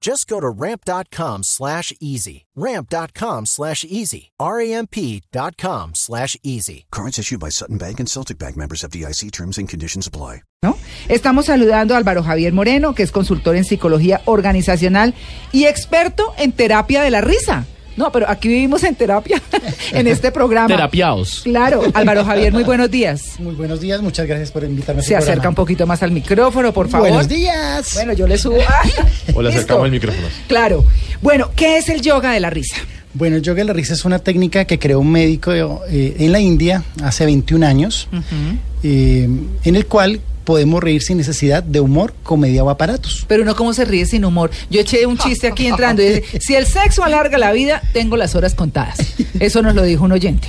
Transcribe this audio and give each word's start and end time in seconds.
Just 0.00 0.28
go 0.28 0.40
to 0.40 0.48
ramp.com 0.48 1.42
slash 1.42 1.92
easy. 2.00 2.46
Ramp.com 2.56 3.46
slash 3.46 3.84
easy. 3.84 4.30
R-A-M-P.com 4.40 5.94
slash 5.94 6.36
easy. 6.42 6.86
Cards 6.90 7.18
issued 7.18 7.40
by 7.40 7.50
Sutton 7.50 7.78
Bank 7.78 8.00
and 8.00 8.08
Celtic 8.08 8.38
Bank 8.38 8.56
members 8.56 8.84
of 8.84 8.90
DIC 8.90 9.32
terms 9.32 9.58
and 9.58 9.68
conditions 9.68 10.06
apply. 10.06 10.42
¿no? 10.62 10.76
Estamos 11.08 11.46
saludando 11.46 11.94
a 11.94 11.98
Álvaro 11.98 12.22
Javier 12.22 12.52
Moreno, 12.52 12.94
que 12.94 13.04
es 13.04 13.12
consultor 13.12 13.56
en 13.56 13.64
psicología 13.64 14.22
organizacional 14.24 15.14
y 15.52 15.64
experto 15.66 16.32
en 16.36 16.52
terapia 16.52 17.02
de 17.02 17.10
la 17.10 17.20
risa. 17.20 17.64
No, 17.98 18.12
pero 18.12 18.30
aquí 18.30 18.46
vivimos 18.48 18.84
en 18.84 18.94
terapia, 18.94 19.42
en 19.92 20.06
este 20.06 20.30
programa. 20.30 20.68
Terapiados. 20.68 21.40
Claro, 21.42 21.82
Álvaro 21.92 22.24
Javier, 22.24 22.52
muy 22.52 22.62
buenos 22.62 22.90
días. 22.90 23.32
Muy 23.40 23.54
buenos 23.56 23.80
días, 23.80 24.00
muchas 24.00 24.26
gracias 24.28 24.52
por 24.52 24.62
invitarme. 24.62 25.00
a 25.00 25.02
su 25.02 25.08
Se 25.08 25.16
acerca 25.16 25.32
programa. 25.34 25.48
un 25.50 25.54
poquito 25.56 25.86
más 25.86 26.02
al 26.04 26.12
micrófono, 26.12 26.72
por 26.72 26.88
favor. 26.88 27.08
Buenos 27.08 27.28
días. 27.28 27.94
Bueno, 27.94 28.12
yo 28.12 28.26
le 28.28 28.38
subo. 28.38 28.56
¡Ay! 28.56 28.92
O 29.34 29.42
le 29.42 29.48
acercamos 29.50 29.84
el 29.86 29.90
micrófono. 29.90 30.28
Claro. 30.46 30.84
Bueno, 31.20 31.50
¿qué 31.56 31.76
es 31.78 31.88
el 31.88 32.00
yoga 32.00 32.30
de 32.32 32.40
la 32.40 32.50
risa? 32.50 32.76
Bueno, 33.14 33.36
el 33.36 33.42
yoga 33.42 33.58
de 33.58 33.64
la 33.64 33.72
risa 33.72 33.94
es 33.94 34.04
una 34.04 34.20
técnica 34.20 34.64
que 34.64 34.78
creó 34.78 35.00
un 35.00 35.10
médico 35.10 35.50
eh, 35.90 36.14
en 36.20 36.30
la 36.30 36.38
India 36.40 36.84
hace 37.02 37.24
21 37.26 37.66
años, 37.66 38.08
eh, 38.84 39.28
en 39.64 39.76
el 39.76 39.86
cual 39.86 40.20
podemos 40.48 40.82
reír 40.82 41.02
sin 41.02 41.18
necesidad 41.18 41.62
de 41.62 41.78
humor, 41.78 42.14
comedia 42.22 42.64
o 42.64 42.70
aparatos. 42.70 43.26
Pero 43.28 43.42
uno 43.42 43.54
cómo 43.54 43.74
se 43.74 43.84
ríe 43.84 44.06
sin 44.06 44.24
humor. 44.24 44.50
Yo 44.70 44.80
eché 44.80 45.04
un 45.04 45.18
chiste 45.18 45.46
aquí 45.46 45.66
entrando 45.72 46.00
y 46.00 46.06
dice, 46.06 46.40
si 46.40 46.54
el 46.54 46.64
sexo 46.64 47.04
alarga 47.04 47.36
la 47.36 47.52
vida, 47.52 47.82
tengo 47.92 48.16
las 48.16 48.34
horas 48.34 48.54
contadas. 48.54 48.96
Eso 49.40 49.60
nos 49.60 49.74
lo 49.74 49.82
dijo 49.82 50.06
un 50.06 50.12
oyente. 50.12 50.48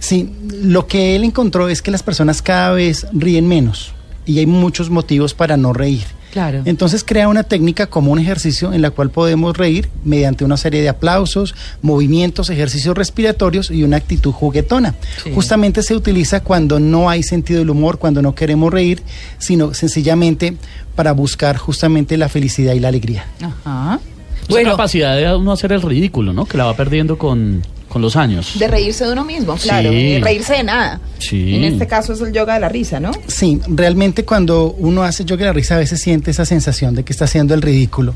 Sí, 0.00 0.28
lo 0.60 0.86
que 0.86 1.16
él 1.16 1.24
encontró 1.24 1.70
es 1.70 1.80
que 1.80 1.90
las 1.90 2.02
personas 2.02 2.42
cada 2.42 2.72
vez 2.72 3.06
ríen 3.10 3.48
menos 3.48 3.94
y 4.26 4.38
hay 4.38 4.44
muchos 4.44 4.90
motivos 4.90 5.32
para 5.32 5.56
no 5.56 5.72
reír. 5.72 6.04
Claro. 6.32 6.62
Entonces 6.64 7.04
crea 7.04 7.28
una 7.28 7.42
técnica 7.42 7.86
como 7.86 8.12
un 8.12 8.18
ejercicio 8.18 8.72
en 8.72 8.82
la 8.82 8.90
cual 8.90 9.10
podemos 9.10 9.56
reír 9.56 9.88
mediante 10.04 10.44
una 10.44 10.56
serie 10.56 10.82
de 10.82 10.88
aplausos, 10.88 11.54
movimientos, 11.82 12.50
ejercicios 12.50 12.96
respiratorios 12.96 13.70
y 13.70 13.82
una 13.82 13.96
actitud 13.96 14.32
juguetona. 14.32 14.94
Sí. 15.24 15.30
Justamente 15.34 15.82
se 15.82 15.94
utiliza 15.94 16.40
cuando 16.40 16.78
no 16.80 17.08
hay 17.08 17.22
sentido 17.22 17.60
del 17.60 17.70
humor, 17.70 17.98
cuando 17.98 18.20
no 18.22 18.34
queremos 18.34 18.72
reír, 18.72 19.02
sino 19.38 19.72
sencillamente 19.74 20.56
para 20.94 21.12
buscar 21.12 21.56
justamente 21.56 22.16
la 22.16 22.28
felicidad 22.28 22.74
y 22.74 22.80
la 22.80 22.88
alegría. 22.88 23.24
Ajá. 23.40 24.00
Esa 24.42 24.46
Bueno, 24.48 24.70
capacidad 24.72 25.16
de 25.16 25.34
uno 25.34 25.52
hacer 25.52 25.72
el 25.72 25.82
ridículo, 25.82 26.32
¿no? 26.32 26.46
Que 26.46 26.56
la 26.58 26.64
va 26.64 26.74
perdiendo 26.74 27.18
con, 27.18 27.62
con 27.88 28.02
los 28.02 28.16
años. 28.16 28.58
De 28.58 28.68
reírse 28.68 29.04
de 29.04 29.12
uno 29.12 29.24
mismo, 29.24 29.56
claro. 29.56 29.90
Sí. 29.90 30.14
de 30.14 30.20
reírse 30.20 30.54
de 30.54 30.62
nada. 30.62 31.00
Sí. 31.18 31.54
En 31.56 31.64
este 31.64 31.86
caso 31.86 32.12
es 32.12 32.20
el 32.20 32.32
yoga 32.32 32.54
de 32.54 32.60
la 32.60 32.68
risa, 32.68 33.00
¿no? 33.00 33.10
Sí, 33.26 33.60
realmente 33.66 34.24
cuando 34.24 34.72
uno 34.78 35.02
hace 35.02 35.24
yoga 35.24 35.40
de 35.40 35.46
la 35.46 35.52
risa 35.52 35.74
a 35.74 35.78
veces 35.78 36.00
siente 36.00 36.30
esa 36.30 36.44
sensación 36.44 36.94
de 36.94 37.04
que 37.04 37.12
está 37.12 37.24
haciendo 37.24 37.54
el 37.54 37.62
ridículo. 37.62 38.14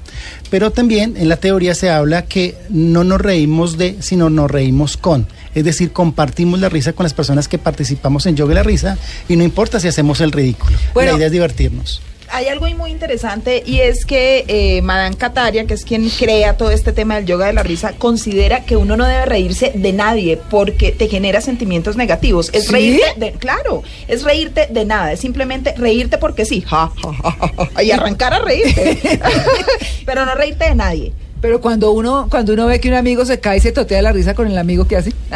Pero 0.50 0.70
también 0.70 1.16
en 1.16 1.28
la 1.28 1.36
teoría 1.36 1.74
se 1.74 1.90
habla 1.90 2.26
que 2.26 2.56
no 2.68 3.04
nos 3.04 3.20
reímos 3.20 3.78
de, 3.78 3.96
sino 4.00 4.30
nos 4.30 4.50
reímos 4.50 4.96
con. 4.96 5.26
Es 5.54 5.64
decir, 5.64 5.92
compartimos 5.92 6.60
la 6.60 6.68
risa 6.68 6.92
con 6.92 7.04
las 7.04 7.14
personas 7.14 7.48
que 7.48 7.58
participamos 7.58 8.26
en 8.26 8.36
yoga 8.36 8.50
de 8.50 8.54
la 8.56 8.62
risa 8.62 8.96
y 9.28 9.36
no 9.36 9.44
importa 9.44 9.80
si 9.80 9.88
hacemos 9.88 10.20
el 10.20 10.32
ridículo. 10.32 10.76
Bueno. 10.94 11.12
la 11.12 11.16
idea 11.18 11.26
es 11.26 11.32
divertirnos. 11.32 12.00
Hay 12.34 12.48
algo 12.48 12.66
muy 12.70 12.90
interesante 12.90 13.62
y 13.66 13.80
es 13.80 14.06
que 14.06 14.46
eh, 14.48 14.80
Madame 14.80 15.16
Kataria, 15.16 15.66
que 15.66 15.74
es 15.74 15.84
quien 15.84 16.08
crea 16.08 16.56
todo 16.56 16.70
este 16.70 16.94
tema 16.94 17.16
del 17.16 17.26
yoga 17.26 17.46
de 17.46 17.52
la 17.52 17.62
risa, 17.62 17.92
considera 17.98 18.64
que 18.64 18.76
uno 18.76 18.96
no 18.96 19.06
debe 19.06 19.26
reírse 19.26 19.72
de 19.74 19.92
nadie 19.92 20.38
porque 20.50 20.92
te 20.92 21.08
genera 21.08 21.42
sentimientos 21.42 21.96
negativos. 21.96 22.48
Es 22.54 22.68
¿Sí? 22.68 22.72
reírte 22.72 23.04
de, 23.16 23.32
claro, 23.32 23.82
es 24.08 24.22
reírte 24.22 24.66
de 24.70 24.86
nada, 24.86 25.12
es 25.12 25.20
simplemente 25.20 25.74
reírte 25.76 26.16
porque 26.16 26.46
sí, 26.46 26.62
ja, 26.62 26.90
ja, 27.02 27.12
ja, 27.12 27.30
ja, 27.32 27.68
ja, 27.74 27.82
y 27.82 27.90
arrancar 27.90 28.32
a 28.32 28.38
reírte, 28.38 28.98
pero 30.06 30.24
no 30.24 30.34
reírte 30.34 30.64
de 30.64 30.74
nadie. 30.74 31.12
Pero 31.42 31.60
cuando 31.60 31.90
uno, 31.90 32.28
cuando 32.30 32.52
uno 32.52 32.66
ve 32.66 32.80
que 32.80 32.88
un 32.88 32.94
amigo 32.94 33.26
se 33.26 33.40
cae 33.40 33.58
y 33.58 33.60
se 33.60 33.72
totea 33.72 34.00
la 34.00 34.12
risa 34.12 34.32
con 34.32 34.46
el 34.46 34.56
amigo 34.56 34.86
que 34.86 34.96
hace. 34.96 35.12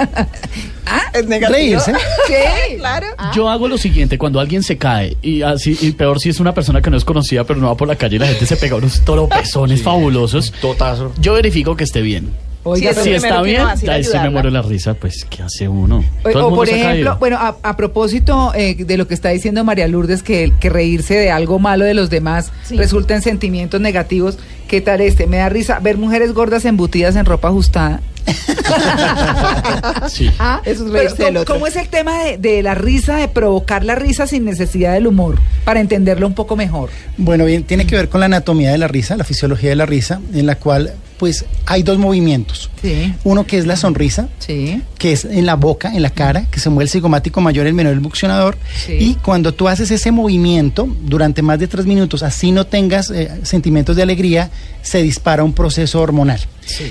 ¿Ah? 0.86 1.02
Es 1.12 1.26
negativo. 1.26 1.58
Reírse. 1.58 1.92
Sí, 2.26 2.76
claro. 2.78 3.06
Yo 3.34 3.48
hago 3.48 3.66
lo 3.66 3.76
siguiente, 3.76 4.16
cuando 4.16 4.38
alguien 4.38 4.62
se 4.62 4.78
cae, 4.78 5.16
y 5.20 5.42
así, 5.42 5.76
y 5.80 5.92
peor 5.92 6.20
si 6.20 6.28
es 6.28 6.38
una 6.38 6.54
persona 6.54 6.80
que 6.80 6.90
no 6.90 6.96
es 6.96 7.04
conocida, 7.04 7.44
pero 7.44 7.60
no 7.60 7.66
va 7.66 7.76
por 7.76 7.88
la 7.88 7.96
calle 7.96 8.16
y 8.16 8.18
la 8.20 8.26
gente 8.28 8.46
se 8.46 8.56
pega 8.56 8.76
unos 8.76 9.00
toropezones 9.04 9.82
fabulosos. 9.82 10.52
Totazo. 10.60 11.12
Yo 11.18 11.34
verifico 11.34 11.76
que 11.76 11.84
esté 11.84 12.02
bien. 12.02 12.30
Oiga, 12.68 12.92
Sí, 12.94 13.00
Si 13.04 13.10
está 13.14 13.42
bien, 13.42 13.62
ahí 13.88 14.02
sí 14.04 14.18
me 14.20 14.30
muero 14.30 14.50
la 14.50 14.60
risa, 14.62 14.94
pues, 14.94 15.24
¿qué 15.30 15.42
hace 15.42 15.68
uno? 15.68 16.04
O, 16.24 16.54
por 16.54 16.68
ejemplo, 16.68 17.16
bueno, 17.18 17.36
a, 17.38 17.56
a 17.62 17.76
propósito 17.76 18.52
eh, 18.54 18.74
de 18.78 18.96
lo 18.96 19.06
que 19.06 19.14
está 19.14 19.28
diciendo 19.30 19.62
María 19.64 19.86
Lourdes, 19.88 20.22
que, 20.22 20.52
que 20.58 20.68
reírse 20.68 21.14
de 21.14 21.30
algo 21.30 21.58
malo 21.58 21.84
de 21.84 21.94
los 21.94 22.10
demás 22.10 22.50
Sí. 22.64 22.76
resulta 22.76 23.14
en 23.14 23.22
sentimientos 23.22 23.80
negativos. 23.80 24.38
¿Qué 24.68 24.80
tal 24.80 25.00
este? 25.00 25.26
Me 25.28 25.36
da 25.36 25.48
risa 25.48 25.78
ver 25.78 25.96
mujeres 25.96 26.32
gordas 26.32 26.64
embutidas 26.64 27.14
en 27.16 27.24
ropa 27.24 27.48
ajustada. 27.48 28.00
Sí. 30.08 30.30
Ah, 30.38 30.60
Eso 30.64 30.84
es 30.84 30.90
pero 30.90 30.92
reírse 31.04 31.22
del 31.24 31.26
¿cómo, 31.34 31.40
otro. 31.42 31.54
cómo 31.54 31.66
es 31.66 31.76
el 31.76 31.88
tema 31.88 32.22
de, 32.24 32.38
de 32.38 32.62
la 32.62 32.74
risa, 32.74 33.16
de 33.16 33.28
provocar 33.28 33.84
la 33.84 33.94
risa 33.94 34.26
sin 34.26 34.44
necesidad 34.44 34.94
del 34.94 35.06
humor? 35.06 35.36
Para 35.64 35.80
entenderlo 35.80 36.26
un 36.26 36.34
poco 36.34 36.56
mejor. 36.56 36.90
Bueno, 37.16 37.44
bien, 37.44 37.64
tiene 37.64 37.86
que 37.86 37.96
ver 37.96 38.08
con 38.08 38.20
la 38.20 38.26
anatomía 38.26 38.72
de 38.72 38.78
la 38.78 38.88
risa, 38.88 39.16
la 39.16 39.24
fisiología 39.24 39.70
de 39.70 39.76
la 39.76 39.86
risa, 39.86 40.20
en 40.34 40.46
la 40.46 40.56
cual 40.56 40.92
pues 41.18 41.44
hay 41.66 41.82
dos 41.82 41.98
movimientos. 41.98 42.70
Sí. 42.82 43.14
Uno 43.24 43.46
que 43.46 43.58
es 43.58 43.66
la 43.66 43.76
sonrisa, 43.76 44.28
Sí. 44.38 44.82
que 44.98 45.12
es 45.12 45.24
en 45.24 45.46
la 45.46 45.54
boca, 45.54 45.92
en 45.94 46.02
la 46.02 46.10
cara, 46.10 46.46
que 46.50 46.60
se 46.60 46.68
mueve 46.70 46.84
el 46.84 46.90
cigomático 46.90 47.40
mayor, 47.40 47.66
el 47.66 47.74
menor, 47.74 47.92
el 47.94 48.00
buccionador. 48.00 48.56
Sí. 48.86 48.92
Y 48.98 49.14
cuando 49.16 49.52
tú 49.54 49.68
haces 49.68 49.90
ese 49.90 50.10
movimiento 50.12 50.88
durante 51.04 51.42
más 51.42 51.58
de 51.58 51.68
tres 51.68 51.86
minutos, 51.86 52.22
así 52.22 52.52
no 52.52 52.66
tengas 52.66 53.10
eh, 53.10 53.30
sentimientos 53.42 53.96
de 53.96 54.02
alegría, 54.02 54.50
se 54.82 55.02
dispara 55.02 55.42
un 55.42 55.52
proceso 55.52 56.00
hormonal. 56.00 56.40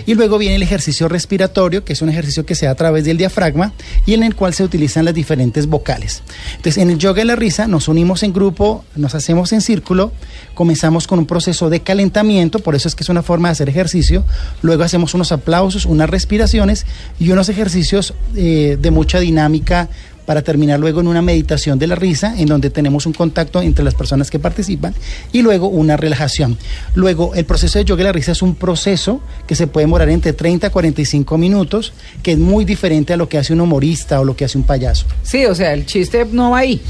Y 0.05 0.13
luego 0.13 0.37
viene 0.37 0.55
el 0.55 0.63
ejercicio 0.63 1.09
respiratorio, 1.09 1.83
que 1.83 1.91
es 1.91 2.01
un 2.01 2.07
ejercicio 2.07 2.45
que 2.45 2.55
se 2.55 2.65
da 2.65 2.71
a 2.71 2.75
través 2.75 3.03
del 3.03 3.17
diafragma 3.17 3.73
y 4.05 4.13
en 4.13 4.23
el 4.23 4.33
cual 4.33 4.53
se 4.53 4.63
utilizan 4.63 5.03
las 5.03 5.13
diferentes 5.13 5.67
vocales. 5.67 6.23
Entonces, 6.55 6.81
en 6.81 6.91
el 6.91 6.97
yoga 6.97 7.19
de 7.19 7.25
la 7.25 7.35
risa 7.35 7.67
nos 7.67 7.89
unimos 7.89 8.23
en 8.23 8.31
grupo, 8.31 8.85
nos 8.95 9.15
hacemos 9.15 9.51
en 9.51 9.59
círculo, 9.59 10.13
comenzamos 10.53 11.07
con 11.07 11.19
un 11.19 11.25
proceso 11.25 11.69
de 11.69 11.81
calentamiento, 11.81 12.59
por 12.59 12.73
eso 12.75 12.87
es 12.87 12.95
que 12.95 13.03
es 13.03 13.09
una 13.09 13.21
forma 13.21 13.49
de 13.49 13.53
hacer 13.53 13.67
ejercicio, 13.67 14.14
luego 14.61 14.83
hacemos 14.83 15.13
unos 15.13 15.31
aplausos, 15.31 15.85
unas 15.85 16.09
respiraciones 16.09 16.85
y 17.19 17.31
unos 17.31 17.49
ejercicios 17.49 18.13
eh, 18.35 18.77
de 18.79 18.91
mucha 18.91 19.19
dinámica 19.19 19.89
para 20.25 20.41
terminar 20.41 20.79
luego 20.79 21.01
en 21.01 21.07
una 21.07 21.21
meditación 21.21 21.79
de 21.79 21.87
la 21.87 21.95
risa, 21.95 22.33
en 22.37 22.47
donde 22.47 22.69
tenemos 22.69 23.05
un 23.05 23.13
contacto 23.13 23.61
entre 23.61 23.85
las 23.85 23.93
personas 23.93 24.31
que 24.31 24.39
participan 24.39 24.93
y 25.31 25.41
luego 25.41 25.67
una 25.67 25.97
relajación. 25.97 26.57
Luego, 26.95 27.35
el 27.35 27.45
proceso 27.45 27.79
de 27.79 27.85
yoga 27.85 27.99
de 27.99 28.03
la 28.05 28.11
risa 28.11 28.31
es 28.31 28.41
un 28.41 28.55
proceso 28.55 29.21
que 29.47 29.55
se 29.55 29.67
puede 29.67 29.85
demorar 29.85 30.09
entre 30.09 30.33
30 30.33 30.67
a 30.67 30.69
45 30.71 31.37
minutos, 31.37 31.93
que 32.23 32.33
es 32.33 32.39
muy 32.39 32.65
diferente 32.65 33.13
a 33.13 33.17
lo 33.17 33.29
que 33.29 33.37
hace 33.37 33.53
un 33.53 33.61
humorista 33.61 34.19
o 34.19 34.25
lo 34.25 34.35
que 34.35 34.45
hace 34.45 34.57
un 34.57 34.63
payaso. 34.63 35.05
Sí, 35.23 35.45
o 35.45 35.55
sea, 35.55 35.73
el 35.73 35.85
chiste 35.85 36.25
no 36.31 36.51
va 36.51 36.59
ahí. 36.59 36.81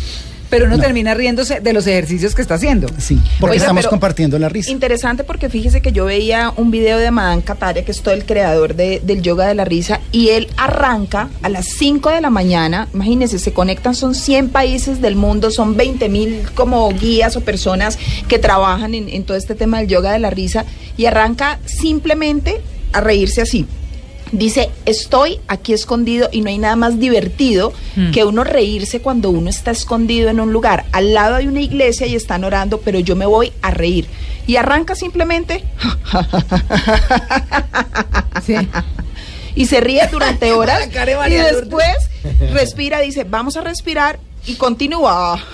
Pero 0.49 0.65
uno 0.65 0.77
No. 0.77 0.83
termina 0.83 1.13
riéndose 1.13 1.59
de 1.59 1.73
los 1.73 1.87
ejercicios 1.87 2.35
que 2.35 2.41
está 2.41 2.53
haciendo. 2.55 2.87
Sí, 2.97 3.19
porque 3.39 3.53
Oiga, 3.53 3.63
estamos 3.63 3.87
compartiendo 3.87 4.37
la 4.39 4.47
risa. 4.49 4.71
Interesante 4.71 5.23
porque 5.23 5.49
fíjese 5.49 5.81
que 5.81 5.91
yo 5.91 6.05
veía 6.05 6.53
un 6.55 6.71
video 6.71 6.97
de 6.99 7.09
Madame 7.11 7.41
Kataria, 7.41 7.83
que 7.83 7.91
es 7.91 8.01
todo 8.01 8.13
el 8.13 8.25
creador 8.25 8.75
de- 8.75 9.01
del 9.03 9.21
yoga 9.21 9.47
de 9.47 9.55
la 9.55 9.65
risa, 9.65 9.99
y 10.11 10.29
él 10.29 10.47
arranca 10.57 11.29
a 11.41 11.49
las 11.49 11.65
5 11.65 12.09
de 12.11 12.21
la 12.21 12.29
mañana, 12.29 12.87
imagínense, 12.93 13.39
se 13.39 13.53
conectan, 13.53 13.95
son 13.95 14.13
100 14.15 14.49
países 14.49 15.01
del 15.01 15.15
mundo, 15.15 15.51
son 15.51 15.75
20 15.75 16.09
mil 16.09 16.41
como 16.53 16.89
guías 16.93 17.35
o 17.35 17.41
personas 17.41 17.97
que 18.27 18.37
trabajan 18.39 18.93
en, 18.93 19.09
en 19.09 19.23
todo 19.23 19.37
este 19.37 19.55
tema 19.55 19.79
del 19.79 19.87
yoga 19.87 20.11
de 20.13 20.19
la 20.19 20.29
risa, 20.29 20.65
y 20.97 21.05
arranca 21.07 21.59
simplemente 21.65 22.61
a 22.93 23.01
reírse 23.01 23.41
así. 23.41 23.65
Dice, 24.37 24.69
estoy 24.85 25.39
aquí 25.47 25.73
escondido 25.73 26.27
y 26.31 26.41
no 26.41 26.49
hay 26.49 26.57
nada 26.57 26.75
más 26.75 26.99
divertido 26.99 27.73
Mm. 27.95 28.11
que 28.11 28.25
uno 28.25 28.43
reírse 28.43 28.99
cuando 29.01 29.29
uno 29.29 29.49
está 29.49 29.71
escondido 29.71 30.29
en 30.29 30.39
un 30.41 30.51
lugar. 30.51 30.85
Al 30.91 31.13
lado 31.13 31.35
hay 31.35 31.47
una 31.47 31.61
iglesia 31.61 32.05
y 32.07 32.15
están 32.15 32.43
orando, 32.43 32.79
pero 32.81 32.99
yo 32.99 33.15
me 33.15 33.25
voy 33.25 33.53
a 33.61 33.71
reír. 33.71 34.07
Y 34.47 34.57
arranca 34.57 34.93
simplemente 34.95 35.63
Sí. 38.45 38.55
y 39.55 39.65
se 39.65 39.79
ríe 39.79 40.07
durante 40.11 40.51
horas 40.53 40.87
y 40.87 41.33
después 41.33 41.95
respira, 42.53 42.99
dice, 42.99 43.23
vamos 43.23 43.55
a 43.57 43.61
respirar 43.61 44.19
y 44.45 44.55
continúa. 44.55 45.41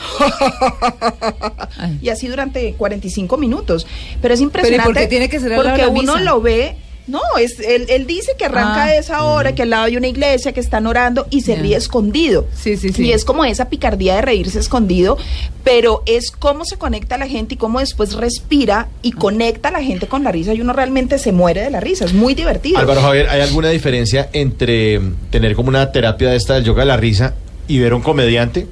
Y 2.01 2.09
así 2.09 2.27
durante 2.27 2.73
45 2.73 3.37
minutos. 3.37 3.85
Pero 4.21 4.33
es 4.33 4.39
¿Pero 4.39 4.41
y 4.41 4.43
impresionante. 4.43 4.83
por 4.93 5.01
qué 5.01 5.07
tiene 5.07 5.29
que 5.29 5.39
ser 5.39 5.55
Porque 5.55 5.85
uno 5.87 6.13
misa? 6.15 6.19
lo 6.21 6.41
ve. 6.41 6.75
No, 7.07 7.19
es 7.39 7.59
él, 7.59 7.87
él 7.89 8.05
dice 8.07 8.33
que 8.37 8.45
arranca 8.45 8.83
Ah. 8.83 8.85
a 8.85 8.95
esa 8.95 9.23
hora, 9.23 9.53
que 9.55 9.63
al 9.63 9.71
lado 9.71 9.85
hay 9.85 9.97
una 9.97 10.07
iglesia, 10.07 10.51
que 10.53 10.59
están 10.59 10.85
orando 10.87 11.27
y 11.29 11.41
se 11.41 11.55
ríe 11.55 11.75
escondido. 11.75 12.47
Sí, 12.55 12.77
sí, 12.77 12.93
sí. 12.93 13.03
Y 13.07 13.11
es 13.11 13.25
como 13.25 13.43
esa 13.43 13.69
picardía 13.69 14.15
de 14.15 14.21
reírse 14.21 14.59
escondido, 14.59 15.17
pero 15.63 16.03
es 16.05 16.31
cómo 16.31 16.63
se 16.63 16.77
conecta 16.77 17.17
la 17.17 17.27
gente 17.27 17.55
y 17.55 17.57
cómo 17.57 17.79
después 17.79 18.13
respira 18.13 18.87
Ah. 18.91 18.95
y 19.01 19.11
conecta 19.11 19.69
a 19.69 19.71
la 19.71 19.81
gente 19.83 20.07
con 20.07 20.23
la 20.23 20.31
risa 20.31 20.53
y 20.53 20.61
uno 20.61 20.73
realmente 20.73 21.17
se 21.17 21.31
muere 21.31 21.61
de 21.61 21.69
la 21.71 21.79
risa. 21.79 22.05
Es 22.05 22.13
muy 22.13 22.33
divertido. 22.35 22.77
Álvaro 22.79 23.01
Javier, 23.01 23.27
¿hay 23.29 23.41
alguna 23.41 23.69
diferencia 23.69 24.29
entre 24.31 24.99
mm, 24.99 25.15
tener 25.31 25.55
como 25.55 25.69
una 25.69 25.91
terapia 25.91 26.29
de 26.29 26.37
esta 26.37 26.53
del 26.53 26.63
yoga 26.63 26.81
de 26.83 26.87
la 26.87 26.97
risa 26.97 27.33
y 27.67 27.79
ver 27.79 27.91
a 27.93 27.95
un 27.95 28.01
comediante? 28.03 28.67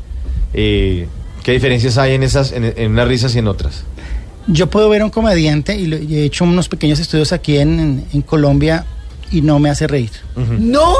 Eh, 0.54 1.08
¿Qué 1.44 1.52
diferencias 1.54 1.98
hay 1.98 2.14
en 2.14 2.24
esas, 2.24 2.52
en, 2.52 2.64
en 2.78 2.92
unas 2.92 3.08
risas 3.08 3.34
y 3.36 3.40
en 3.40 3.48
otras? 3.48 3.84
Yo 4.52 4.68
puedo 4.70 4.90
ver 4.90 5.02
a 5.02 5.06
un 5.06 5.12
comediante 5.12 5.76
y, 5.78 5.86
lo- 5.88 5.98
y 5.98 6.16
he 6.16 6.24
hecho 6.26 6.44
unos 6.44 6.68
pequeños 6.70 7.00
estudios 7.00 7.32
aquí 7.34 7.58
en, 7.58 7.80
en- 7.80 8.06
en 8.14 8.22
Colombia 8.22 8.86
y 9.32 9.42
no 9.42 9.60
me 9.60 9.70
hace 9.70 9.88
reír. 9.88 10.12
No. 10.60 10.94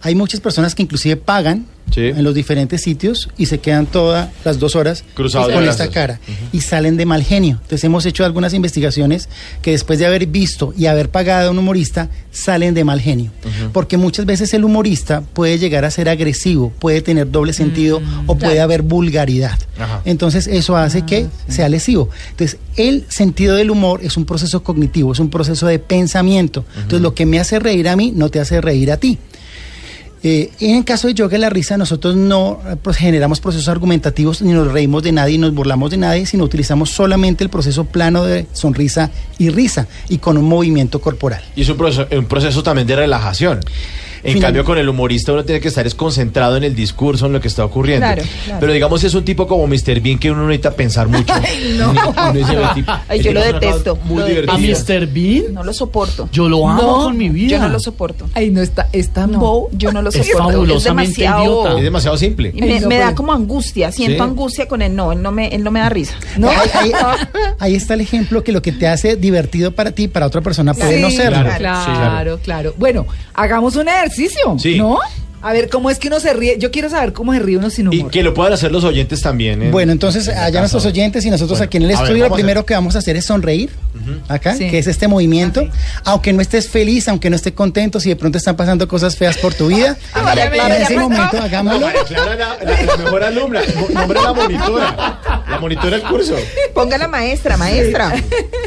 Hay 0.00 0.14
muchas 0.14 0.40
personas 0.40 0.74
que 0.74 0.82
inclusive 0.82 1.16
pagan 1.16 1.66
Sí. 1.92 2.00
en 2.00 2.24
los 2.24 2.34
diferentes 2.34 2.82
sitios 2.82 3.28
y 3.38 3.46
se 3.46 3.58
quedan 3.58 3.86
todas 3.86 4.28
las 4.44 4.58
dos 4.58 4.74
horas 4.74 5.04
Cruzados 5.14 5.48
de 5.48 5.54
con 5.54 5.68
esta 5.68 5.88
cara 5.88 6.18
y 6.52 6.60
salen 6.60 6.96
de 6.96 7.06
mal 7.06 7.22
genio. 7.22 7.58
Entonces 7.62 7.84
hemos 7.84 8.04
hecho 8.06 8.24
algunas 8.24 8.54
investigaciones 8.54 9.28
que 9.62 9.70
después 9.70 10.00
de 10.00 10.06
haber 10.06 10.26
visto 10.26 10.74
y 10.76 10.86
haber 10.86 11.10
pagado 11.10 11.48
a 11.48 11.52
un 11.52 11.58
humorista 11.58 12.08
salen 12.32 12.74
de 12.74 12.82
mal 12.82 13.00
genio. 13.00 13.30
Porque 13.72 13.98
muchas 13.98 14.26
veces 14.26 14.52
el 14.52 14.64
humorista 14.64 15.20
puede 15.20 15.58
llegar 15.60 15.84
a 15.84 15.92
ser 15.92 16.08
agresivo, 16.08 16.72
puede 16.80 17.02
tener 17.02 17.30
doble 17.30 17.52
sentido 17.52 18.02
o 18.26 18.36
puede 18.36 18.60
haber 18.60 18.82
vulgaridad. 18.82 19.58
Ajá. 19.78 20.02
Entonces 20.04 20.48
eso 20.48 20.76
hace 20.76 21.02
que 21.02 21.28
sea 21.48 21.68
lesivo. 21.68 22.10
Entonces 22.30 22.58
el 22.76 23.04
sentido 23.08 23.54
del 23.54 23.70
humor 23.70 24.00
es 24.02 24.16
un 24.16 24.24
proceso 24.24 24.64
cognitivo, 24.64 25.12
es 25.12 25.20
un 25.20 25.30
proceso 25.30 25.68
de 25.68 25.78
pensamiento. 25.78 26.64
Entonces 26.74 27.00
lo 27.00 27.14
que 27.14 27.26
me 27.26 27.38
hace 27.38 27.60
reír 27.60 27.88
a 27.88 27.94
mí 27.94 28.12
no 28.14 28.28
te 28.28 28.40
hace 28.40 28.60
reír 28.60 28.90
a 28.90 28.96
ti. 28.96 29.18
Eh, 30.22 30.50
en 30.60 30.76
el 30.76 30.84
caso 30.84 31.08
de 31.08 31.14
yoga 31.14 31.38
la 31.38 31.50
risa, 31.50 31.76
nosotros 31.76 32.16
no 32.16 32.60
eh, 32.66 32.76
pues, 32.82 32.96
generamos 32.96 33.40
procesos 33.40 33.68
argumentativos 33.68 34.42
ni 34.42 34.52
nos 34.52 34.72
reímos 34.72 35.02
de 35.02 35.12
nadie, 35.12 35.32
ni 35.32 35.42
nos 35.42 35.54
burlamos 35.54 35.90
de 35.90 35.98
nadie, 35.98 36.26
sino 36.26 36.44
utilizamos 36.44 36.90
solamente 36.90 37.44
el 37.44 37.50
proceso 37.50 37.84
plano 37.84 38.24
de 38.24 38.46
sonrisa 38.52 39.10
y 39.38 39.50
risa 39.50 39.86
y 40.08 40.18
con 40.18 40.38
un 40.38 40.44
movimiento 40.46 41.00
corporal. 41.00 41.42
Y 41.54 41.62
es 41.62 41.68
un 41.68 41.76
proceso, 41.76 42.06
un 42.16 42.24
proceso 42.24 42.62
también 42.62 42.86
de 42.86 42.96
relajación. 42.96 43.60
En 44.26 44.32
Final- 44.34 44.48
cambio, 44.48 44.64
con 44.64 44.78
el 44.78 44.88
humorista 44.88 45.32
uno 45.32 45.44
tiene 45.44 45.60
que 45.60 45.68
estar 45.68 45.86
es 45.86 45.94
concentrado 45.94 46.56
en 46.56 46.64
el 46.64 46.74
discurso, 46.74 47.26
en 47.26 47.32
lo 47.32 47.40
que 47.40 47.48
está 47.48 47.64
ocurriendo. 47.64 48.06
Claro, 48.06 48.22
claro. 48.44 48.60
Pero 48.60 48.72
digamos, 48.72 49.04
es 49.04 49.14
un 49.14 49.24
tipo 49.24 49.46
como 49.46 49.66
Mr. 49.66 50.00
Bean 50.00 50.18
que 50.18 50.30
uno 50.30 50.42
no 50.42 50.48
necesita 50.48 50.72
pensar 50.72 51.08
mucho. 51.08 51.32
no. 51.78 51.90
Uno- 51.96 52.10
uno 52.16 52.32
dice, 52.32 52.56
"Ve, 52.56 52.64
tipo, 52.74 52.92
Ay, 53.08 53.20
yo 53.22 53.32
lo 53.32 53.42
tipo 53.42 53.54
es 53.54 53.60
detesto. 53.60 53.98
Muy 54.04 54.18
Lo 54.18 54.26
divertido. 54.26 54.52
A 54.54 54.58
Mr. 54.58 55.06
Bean, 55.06 55.54
No 55.54 55.64
lo 55.64 55.72
soporto. 55.72 56.28
yo 56.32 56.48
lo 56.48 56.68
amo 56.68 56.82
No, 56.82 56.94
con 57.04 57.16
mi 57.16 57.28
vida. 57.28 57.50
Yo 57.50 57.58
no 57.60 57.68
lo 57.68 57.78
soporto. 57.80 58.28
Ay, 58.34 58.50
no 58.50 58.60
está, 58.62 58.88
es 58.92 59.10
tan 59.12 59.32
No, 59.32 59.68
yo 59.72 59.92
no 59.92 60.02
lo 60.02 60.10
Es 60.10 60.16
soporto. 60.16 60.50
fabulosamente 60.50 61.20
idiota. 61.24 61.76
Es 61.78 61.82
demasiado 61.84 62.16
simple. 62.16 62.52
Y 62.54 62.60
me, 62.60 62.74
Ay, 62.74 62.80
no 62.80 62.88
me 62.88 62.96
da 62.98 63.04
puede. 63.06 63.14
como 63.16 63.32
angustia, 63.32 63.92
siento 63.92 64.24
Sí. 64.24 64.28
angustia 64.30 64.66
con 64.68 64.82
él. 64.82 64.94
No, 64.94 65.12
él 65.12 65.22
no 65.22 65.30
me, 65.32 65.48
él 65.48 65.62
no 65.62 65.70
me 65.70 65.80
da 65.80 65.88
risa. 65.88 66.14
No. 66.36 66.48
Ahí, 66.50 66.58
ahí- 66.74 66.92
ahí 67.58 67.74
está 67.74 67.94
el 67.94 68.00
ejemplo 68.00 68.42
que 68.44 68.52
lo 68.52 68.60
que 68.62 68.72
te 68.72 68.86
hace 68.88 69.16
divertido 69.16 69.72
para 69.72 69.92
ti, 69.92 70.08
para 70.08 70.26
otra 70.26 70.40
persona 70.40 70.74
puede 70.74 70.96
Sí, 70.96 71.02
no 71.02 71.10
serlo. 71.10 71.42
Claro, 71.42 71.58
Claro, 71.58 71.84
claro, 71.86 72.36
sí, 72.36 72.42
claro. 72.44 72.74
Bueno, 72.78 73.06
hagamos 73.34 73.76
un 73.76 73.88
ejercicio, 73.88 74.15
Sí. 74.58 74.76
¿no? 74.78 74.98
A 75.48 75.52
ver, 75.52 75.68
¿cómo 75.70 75.90
es 75.90 75.98
que 76.00 76.08
uno 76.08 76.18
se 76.18 76.32
ríe? 76.32 76.56
Yo 76.58 76.72
quiero 76.72 76.90
saber 76.90 77.12
cómo 77.12 77.32
se 77.32 77.38
ríe 77.38 77.56
uno 77.56 77.70
sin 77.70 77.92
Y 77.92 77.98
humor. 78.00 78.10
que 78.10 78.24
lo 78.24 78.34
puedan 78.34 78.52
hacer 78.52 78.72
los 78.72 78.82
oyentes 78.82 79.20
también. 79.20 79.62
en- 79.62 79.70
Bueno, 79.70 79.92
entonces 79.92 80.26
en 80.26 80.36
allá 80.36 80.58
nuestros 80.58 80.84
oyentes 80.86 81.24
y 81.24 81.30
nosotros 81.30 81.58
Bueno, 81.58 81.66
aquí 81.68 81.76
en 81.76 81.82
el 81.84 81.88
ver, 81.90 81.96
estudio, 81.98 82.28
lo 82.28 82.34
primero 82.34 82.66
que 82.66 82.74
vamos 82.74 82.96
a 82.96 82.98
hacer 82.98 83.14
es 83.16 83.26
sonreír, 83.26 83.70
acá, 84.28 84.56
Sí. 84.56 84.68
que 84.68 84.78
es 84.80 84.88
este 84.88 85.06
movimiento. 85.06 85.62
Aunque 86.02 86.32
no 86.32 86.42
estés 86.42 86.68
feliz, 86.68 87.06
aunque 87.06 87.30
no 87.30 87.36
estés 87.36 87.52
contento, 87.52 88.00
si 88.00 88.08
de 88.08 88.16
pronto 88.16 88.38
están 88.38 88.56
pasando 88.56 88.88
cosas 88.88 89.14
feas 89.16 89.36
por 89.38 89.54
tu 89.54 89.68
vida, 89.76 89.96
Ah, 90.14 90.22
María 90.22 90.46
en 90.46 90.50
Clara, 90.52 90.78
ese 90.78 90.98
momento 90.98 91.36
No, 91.36 91.42
hagámoslo. 91.44 91.86
María 91.86 92.02
Clara, 92.04 92.34
la, 92.34 92.56
la- 92.64 92.82
la 92.82 92.96
mejor 92.96 93.22
alumna. 93.22 93.60
Nombre 93.94 94.20
la 94.20 94.32
monitora. 94.32 95.20
La 95.48 95.58
monitora 95.60 95.96
del 95.96 96.02
curso. 96.02 96.34
Ponga 96.74 96.98
la 96.98 97.06
maestra, 97.06 97.56
maestra. 97.56 98.12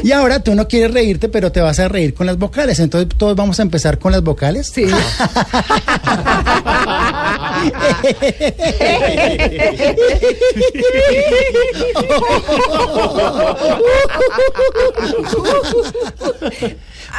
Y 0.02 0.12
ahora 0.12 0.40
tú 0.42 0.54
no 0.54 0.66
quieres 0.66 0.94
reírte, 0.94 1.28
pero 1.28 1.52
te 1.52 1.60
vas 1.60 1.78
a 1.78 1.88
reír 1.88 2.14
con 2.14 2.26
las 2.26 2.38
vocales. 2.38 2.78
Entonces 2.80 3.10
todos 3.18 3.36
vamos 3.36 3.58
a 3.58 3.62
empezar 3.62 3.98
con 3.98 4.12
las 4.12 4.22
vocales. 4.22 4.70
Sí. 4.74 4.86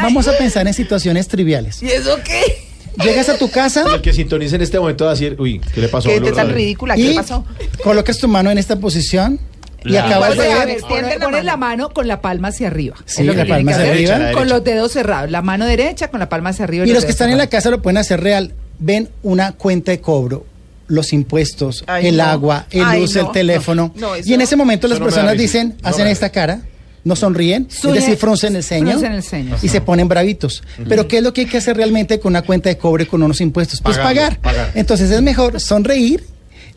Vamos 0.02 0.28
a 0.28 0.38
pensar 0.38 0.68
en 0.68 0.74
situaciones 0.74 1.28
triviales. 1.28 1.82
¿Y 1.84 1.88
eso 1.92 2.18
qué? 2.24 2.70
Llegas 3.04 3.30
a 3.30 3.38
tu 3.38 3.50
casa 3.50 3.86
El 3.96 4.02
que 4.02 4.12
sintonice 4.12 4.56
en 4.58 4.62
este 4.62 4.78
momento 4.78 5.06
va 5.06 5.12
a 5.12 5.14
decir, 5.14 5.38
uy, 5.40 5.62
¿qué 5.74 5.80
le 5.82 5.88
pasó 5.88 6.10
a 6.10 6.12
Qué 6.14 6.20
Blue 6.20 6.34
tan 6.34 6.50
ridícula, 6.50 6.96
¿qué 6.96 7.02
y 7.02 7.08
le 7.10 7.16
pasó? 7.16 7.46
colocas 7.84 8.18
tu 8.18 8.28
mano 8.28 8.52
en 8.52 8.58
esta 8.58 8.76
posición 8.80 9.40
y 9.86 9.90
La- 9.92 10.06
acabas 10.08 10.32
de 10.38 10.42
ver. 10.44 10.78
pones, 10.82 11.18
la 11.20 11.28
mano. 11.30 11.42
la 11.44 11.58
mano 11.58 11.90
con 11.92 12.08
la 12.08 12.22
palma 12.22 12.50
hacia 12.50 12.68
arriba. 12.68 12.98
Sí, 13.06 13.22
Es 13.22 13.28
lo 13.28 13.32
que 13.32 13.38
la 13.40 13.46
tienen 13.46 13.66
palma 13.66 13.72
que 13.72 13.76
hacia 13.82 13.92
hacer. 13.94 13.96
arriba. 13.96 14.12
La 14.12 14.34
Con 14.34 14.42
derecha. 14.44 14.56
los 14.56 14.64
dedos 14.66 14.92
cerrados. 14.92 15.32
La 15.32 15.42
mano 15.42 15.66
derecha 15.66 16.10
con 16.10 16.20
la 16.20 16.28
palma 16.30 16.50
hacia 16.50 16.66
arriba. 16.66 16.86
Y 16.86 16.92
los 16.92 17.06
que 17.06 17.12
están 17.12 17.30
en 17.30 17.38
la 17.38 17.48
casa 17.48 17.70
lo 17.70 17.82
pueden 17.82 17.98
hacer 17.98 18.20
real. 18.22 18.54
Ven 18.84 19.10
una 19.24 19.52
cuenta 19.54 19.92
de 19.92 20.02
cobro, 20.02 20.46
los 20.88 21.14
impuestos, 21.14 21.84
Ay, 21.88 22.08
el 22.08 22.18
no. 22.18 22.24
agua, 22.24 22.66
el 22.72 22.84
Ay, 22.84 23.00
luz, 23.02 23.16
no. 23.16 23.22
el 23.22 23.32
teléfono. 23.32 23.94
No, 23.96 24.18
y 24.18 24.34
en 24.34 24.42
ese 24.42 24.56
momento 24.56 24.88
las 24.88 25.00
personas 25.00 25.38
dicen, 25.38 25.76
No 25.82 25.90
hacen 25.90 26.08
esta 26.08 26.30
cara, 26.30 26.62
no 27.04 27.16
sonríen, 27.16 27.68
Sueña- 27.70 27.98
es 28.00 28.04
decir, 28.06 28.18
fruncen 28.20 28.56
el 28.56 28.64
ceño, 28.64 28.90
fruncen 28.92 29.14
el 29.14 29.24
ceño. 29.24 29.56
y 29.62 29.68
se 29.70 29.82
ponen 29.82 30.08
bravitos. 30.08 30.64
Pero 30.90 31.08
¿qué 31.08 31.18
es 31.18 31.24
lo 31.24 31.32
que 31.32 31.42
hay 31.42 31.48
que 31.48 31.58
hacer 31.58 31.78
realmente 31.78 32.20
con 32.20 32.32
una 32.32 32.42
cuenta 32.42 32.70
de 32.70 32.78
cobre 32.78 33.08
con 33.08 33.22
unos 33.24 33.40
impuestos? 33.40 33.82
Pues 33.82 33.98
pagar. 34.00 34.40
Entonces 34.74 35.12
es 35.12 35.22
mejor 35.22 35.60
sonreír 35.60 36.24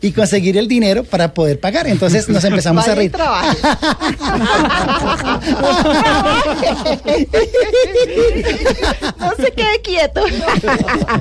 y 0.01 0.11
conseguir 0.11 0.57
el 0.57 0.67
dinero 0.67 1.03
para 1.03 1.33
poder 1.33 1.59
pagar. 1.59 1.87
Entonces 1.87 2.27
nos 2.29 2.43
empezamos 2.43 2.83
Vaya 2.85 2.93
a 2.93 2.95
reír. 2.95 3.11
no 9.19 9.31
se 9.37 9.51
quede 9.51 9.81
quieto. 9.83 10.21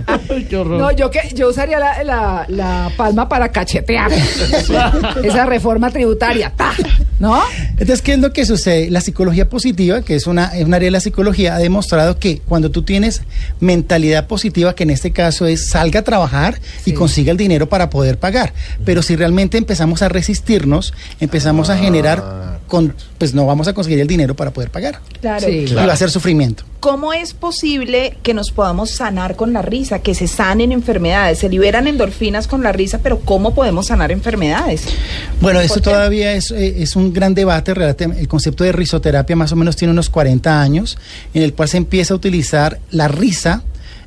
Ay, 0.06 0.46
qué 0.48 0.56
horror. 0.56 0.80
No, 0.80 0.90
yo 0.92 1.10
que 1.10 1.20
yo 1.34 1.48
usaría 1.48 1.78
la, 1.78 2.02
la, 2.02 2.44
la 2.48 2.90
palma 2.96 3.28
para 3.28 3.50
cachetear. 3.50 4.10
Esa 5.22 5.46
reforma 5.46 5.90
tributaria. 5.90 6.52
¡ta! 6.54 6.72
¿No? 7.20 7.40
Entonces, 7.72 8.02
¿qué 8.02 8.14
es 8.14 8.18
lo 8.18 8.32
que 8.32 8.44
sucede? 8.44 8.90
La 8.90 9.00
psicología 9.00 9.48
positiva, 9.48 10.02
que 10.02 10.16
es 10.16 10.26
una, 10.26 10.46
es 10.56 10.64
un 10.64 10.74
área 10.74 10.86
de 10.86 10.90
la 10.90 11.00
psicología, 11.00 11.54
ha 11.54 11.58
demostrado 11.58 12.18
que 12.18 12.40
cuando 12.40 12.70
tú 12.70 12.82
tienes 12.82 13.22
mentalidad 13.60 14.26
positiva, 14.26 14.74
que 14.74 14.82
en 14.82 14.90
este 14.90 15.12
caso 15.12 15.46
es 15.46 15.68
salga 15.68 16.00
a 16.00 16.02
trabajar 16.02 16.60
y 16.84 16.92
consiga 16.92 17.30
el 17.30 17.36
dinero 17.36 17.68
para 17.68 17.88
poder 17.90 18.18
pagar. 18.18 18.52
Pero 18.84 19.02
si 19.02 19.16
realmente 19.16 19.58
empezamos 19.58 20.02
a 20.02 20.08
resistirnos, 20.08 20.92
empezamos 21.20 21.70
a 21.70 21.78
generar, 21.78 22.58
con, 22.74 22.92
pues 23.18 23.34
no 23.34 23.46
vamos 23.46 23.68
a 23.68 23.72
conseguir 23.72 24.00
el 24.00 24.08
dinero 24.08 24.34
para 24.34 24.52
poder 24.52 24.68
pagar. 24.68 24.98
Claro. 25.20 25.46
Sí. 25.46 25.66
Y 25.68 25.74
va 25.74 25.92
a 25.92 25.96
ser 25.96 26.10
sufrimiento. 26.10 26.64
¿Cómo 26.80 27.12
es 27.12 27.32
posible 27.32 28.16
que 28.24 28.34
nos 28.34 28.50
podamos 28.50 28.90
sanar 28.90 29.36
con 29.36 29.52
la 29.52 29.62
risa, 29.62 30.00
que 30.00 30.12
se 30.12 30.26
sanen 30.26 30.72
enfermedades? 30.72 31.38
Se 31.38 31.48
liberan 31.48 31.86
endorfinas 31.86 32.48
con 32.48 32.64
la 32.64 32.72
risa, 32.72 32.98
pero 33.00 33.20
¿cómo 33.20 33.54
podemos 33.54 33.86
sanar 33.86 34.10
enfermedades? 34.10 34.82
Bueno, 35.40 35.60
eso 35.60 35.74
¿Por 35.74 35.84
qué? 35.84 35.90
todavía 35.90 36.32
es, 36.32 36.50
eh, 36.50 36.82
es 36.82 36.96
un 36.96 37.12
gran 37.12 37.32
debate. 37.32 37.72
El 38.18 38.26
concepto 38.26 38.64
de 38.64 38.72
risoterapia 38.72 39.36
más 39.36 39.52
o 39.52 39.56
menos 39.56 39.76
tiene 39.76 39.92
unos 39.92 40.10
40 40.10 40.60
años, 40.60 40.98
en 41.32 41.42
el 41.42 41.54
cual 41.54 41.68
se 41.68 41.76
empieza 41.76 42.12
a 42.12 42.16
utilizar 42.16 42.80
la 42.90 43.06
risa. 43.06 43.62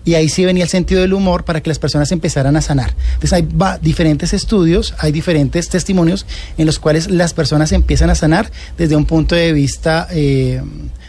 Y 0.08 0.16
ahí 0.16 0.30
sí 0.30 0.46
venía 0.46 0.64
el 0.64 0.70
sentido 0.70 1.02
del 1.02 1.12
humor 1.12 1.44
para 1.44 1.62
que 1.62 1.70
las 1.70 1.80
personas 1.80 2.14
empezaran 2.14 2.56
a 2.56 2.62
sanar. 2.62 2.94
Entonces 3.16 3.34
hay 3.34 3.46
diferentes 3.82 4.32
estudios, 4.32 4.94
hay 5.00 5.12
diferentes 5.12 5.68
testimonios 5.68 6.26
en 6.58 6.66
los 6.66 6.80
cuales 6.80 7.12
las 7.12 7.34
personas 7.34 7.74
empiezan 7.74 8.10
a 8.10 8.16
sanar 8.16 8.50
desde 8.78 8.96
un 8.96 9.04
punto 9.04 9.36
de 9.36 9.52
vista 9.52 10.08
eh, 10.12 10.62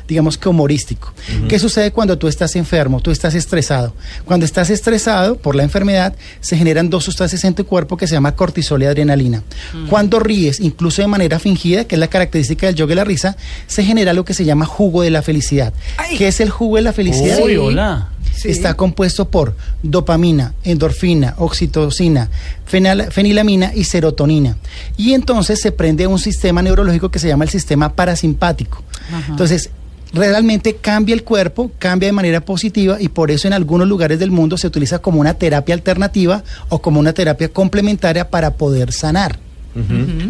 digamos 0.09 0.38
que 0.38 0.49
humorístico. 0.49 1.12
¿Qué 1.49 1.59
sucede 1.59 1.93
cuando 1.93 2.17
tú 2.19 2.27
estás 2.29 2.57
enfermo, 2.57 3.00
tú 3.00 3.11
estás 3.11 3.35
estresado? 3.35 3.95
Cuando 4.25 4.47
estás 4.47 4.71
estresado 4.71 5.37
por 5.37 5.55
la 5.55 5.62
enfermedad, 5.62 6.15
se 6.41 6.57
generan 6.57 6.88
dos 6.91 7.05
sustancias 7.05 7.45
en 7.45 7.55
tu 7.55 7.67
cuerpo 7.67 7.97
que 7.97 8.07
se 8.07 8.15
llama 8.15 8.35
cortisol 8.35 8.83
y 8.83 8.87
adrenalina. 8.87 9.43
Cuando 9.91 10.19
ríes, 10.19 10.61
incluso 10.61 11.03
de 11.03 11.09
manera 11.09 11.38
fingida, 11.38 11.85
que 11.85 11.95
es 11.97 11.99
la 12.00 12.09
característica 12.09 12.67
del 12.67 12.75
yoga 12.75 12.95
y 12.95 12.97
la 12.97 13.05
risa, 13.05 13.37
se 13.67 13.85
genera 13.85 14.12
lo 14.15 14.25
que 14.25 14.33
se 14.35 14.45
llama 14.45 14.65
jugo 14.65 15.03
de 15.03 15.11
la 15.11 15.21
felicidad. 15.23 15.73
¿Qué 16.17 16.29
es 16.29 16.41
el 16.41 16.50
jugo 16.50 16.77
de 16.77 16.83
la 16.83 16.93
felicidad? 16.95 17.38
Uy, 17.45 17.57
hola. 17.57 18.09
Sí. 18.35 18.50
Está 18.50 18.75
compuesto 18.75 19.29
por 19.31 19.57
dopamina, 19.83 20.55
endorfina, 20.62 21.35
oxitocina, 21.38 22.31
fenal- 22.71 23.11
fenilamina 23.11 23.73
y 23.75 23.83
serotonina. 23.85 24.57
Y 24.97 25.12
entonces 25.15 25.61
se 25.61 25.73
prende 25.73 26.07
un 26.07 26.21
sistema 26.21 26.62
neurológico 26.62 27.11
que 27.11 27.19
se 27.19 27.27
llama 27.27 27.45
el 27.45 27.50
sistema 27.50 27.95
parasimpático. 27.95 28.85
Entonces, 29.29 29.71
realmente 30.12 30.77
cambia 30.77 31.15
el 31.15 31.23
cuerpo, 31.25 31.71
cambia 31.79 32.09
de 32.09 32.12
manera 32.12 32.41
positiva 32.41 32.97
y 33.00 33.09
por 33.09 33.31
eso 33.31 33.47
en 33.47 33.55
algunos 33.55 33.87
lugares 33.88 34.19
del 34.19 34.31
mundo 34.31 34.57
se 34.57 34.67
utiliza 34.67 34.99
como 35.00 35.21
una 35.21 35.35
terapia 35.35 35.75
alternativa 35.75 36.43
o 36.69 36.81
como 36.81 37.00
una 37.00 37.12
terapia 37.12 37.49
complementaria 37.49 38.29
para 38.31 38.53
poder 38.55 38.93
sanar. 38.93 39.38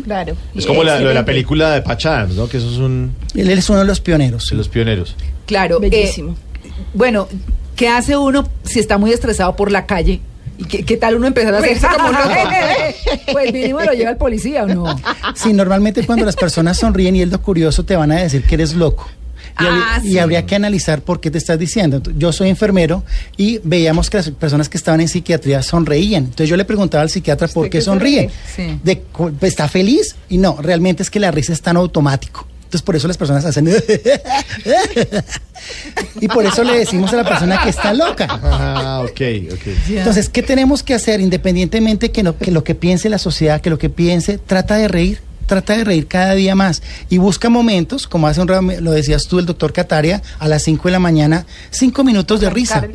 Claro. 0.04 0.36
Es 0.54 0.66
como 0.66 0.84
la, 0.84 1.00
lo 1.00 1.08
de 1.08 1.14
la 1.14 1.24
película 1.24 1.70
de 1.70 1.80
Patch 1.80 2.06
Adams, 2.06 2.34
¿no? 2.34 2.48
Que 2.48 2.58
esos 2.58 2.74
son 2.74 3.14
Él 3.34 3.48
es 3.48 3.70
uno 3.70 3.78
de 3.78 3.86
los 3.86 4.00
pioneros. 4.00 4.46
de 4.50 4.56
los 4.56 4.68
pioneros. 4.68 5.16
Claro. 5.46 5.78
eh, 5.82 5.88
Bellísimo. 5.88 6.36
bueno, 6.92 7.28
¿qué 7.74 7.88
hace 7.88 8.16
uno 8.16 8.46
si 8.64 8.78
está 8.78 8.98
muy 8.98 9.12
estresado 9.12 9.56
por 9.56 9.72
la 9.72 9.86
calle? 9.86 10.20
¿Y 10.58 10.64
qué, 10.64 10.84
qué 10.84 10.96
tal 10.96 11.14
uno 11.14 11.26
empezar 11.28 11.54
a 11.54 11.58
hacer 11.58 11.70
Reírse 11.70 11.86
como 11.96 12.10
loco. 12.10 12.28
Pues 13.32 13.52
mínimo 13.52 13.80
lo 13.80 13.92
lleva 13.92 14.10
el 14.10 14.16
policía 14.16 14.64
o 14.64 14.66
no. 14.66 14.96
Sí, 15.34 15.52
normalmente 15.52 16.04
cuando 16.04 16.26
las 16.26 16.36
personas 16.36 16.76
sonríen 16.78 17.16
y 17.16 17.22
es 17.22 17.30
lo 17.30 17.40
curioso, 17.40 17.84
te 17.84 17.96
van 17.96 18.10
a 18.12 18.16
decir 18.16 18.42
que 18.42 18.56
eres 18.56 18.74
loco. 18.74 19.08
Y, 19.60 19.66
habría- 19.66 19.84
Ah, 19.94 20.00
y 20.04 20.08
sí. 20.12 20.18
habría 20.18 20.46
que 20.46 20.54
analizar 20.54 21.02
por 21.02 21.20
qué 21.20 21.30
te 21.30 21.38
estás 21.38 21.58
diciendo. 21.58 22.00
Yo 22.16 22.32
soy 22.32 22.48
enfermero 22.48 23.02
y 23.36 23.60
veíamos 23.64 24.10
que 24.10 24.18
las 24.18 24.30
personas 24.30 24.68
que 24.68 24.76
estaban 24.78 25.00
en 25.00 25.08
psiquiatría 25.08 25.62
sonreían. 25.62 26.24
Entonces 26.24 26.48
yo 26.48 26.56
le 26.56 26.64
preguntaba 26.64 27.02
al 27.02 27.10
psiquiatra 27.10 27.48
por 27.48 27.64
¿Usted 27.66 27.78
qué 27.78 27.84
sonríe. 27.84 28.30
Sí. 28.54 28.78
De 28.82 29.00
cu- 29.00 29.32
¿Está 29.40 29.68
feliz? 29.68 30.16
Y 30.28 30.38
no, 30.38 30.56
realmente 30.60 31.02
es 31.02 31.10
que 31.10 31.20
la 31.20 31.30
risa 31.30 31.52
es 31.52 31.62
tan 31.62 31.76
automático. 31.76 32.46
Entonces 32.64 32.82
por 32.82 32.96
eso 32.96 33.08
las 33.08 33.16
personas 33.16 33.44
hacen... 33.46 33.68
y 36.20 36.28
por 36.28 36.44
eso 36.44 36.62
le 36.64 36.78
decimos 36.78 37.12
a 37.12 37.16
la 37.16 37.24
persona 37.24 37.62
que 37.62 37.70
está 37.70 37.92
loca. 37.94 38.26
Ah, 38.30 39.00
ok, 39.04 39.20
ok. 39.52 39.66
Entonces, 39.90 40.28
¿qué 40.28 40.42
tenemos 40.42 40.82
que 40.82 40.94
hacer 40.94 41.20
independientemente 41.20 42.10
que, 42.10 42.22
no- 42.22 42.36
que 42.36 42.50
lo 42.50 42.64
que 42.64 42.74
piense 42.74 43.08
la 43.08 43.18
sociedad, 43.18 43.60
que 43.60 43.70
lo 43.70 43.78
que 43.78 43.88
piense, 43.90 44.38
trata 44.38 44.76
de 44.76 44.88
reír, 44.88 45.20
trata 45.48 45.76
de 45.76 45.82
reír 45.82 46.06
cada 46.06 46.34
día 46.34 46.54
más 46.54 46.82
y 47.10 47.18
busca 47.18 47.48
momentos, 47.48 48.06
como 48.06 48.28
hace 48.28 48.40
un 48.40 48.46
rato 48.46 48.62
lo 48.80 48.92
decías 48.92 49.26
tú, 49.26 49.40
el 49.40 49.46
doctor 49.46 49.72
Cataria, 49.72 50.22
a 50.38 50.46
las 50.46 50.62
5 50.62 50.86
de 50.86 50.92
la 50.92 51.00
mañana, 51.00 51.46
5 51.70 52.04
minutos 52.04 52.40
de 52.40 52.50
risa. 52.50 52.86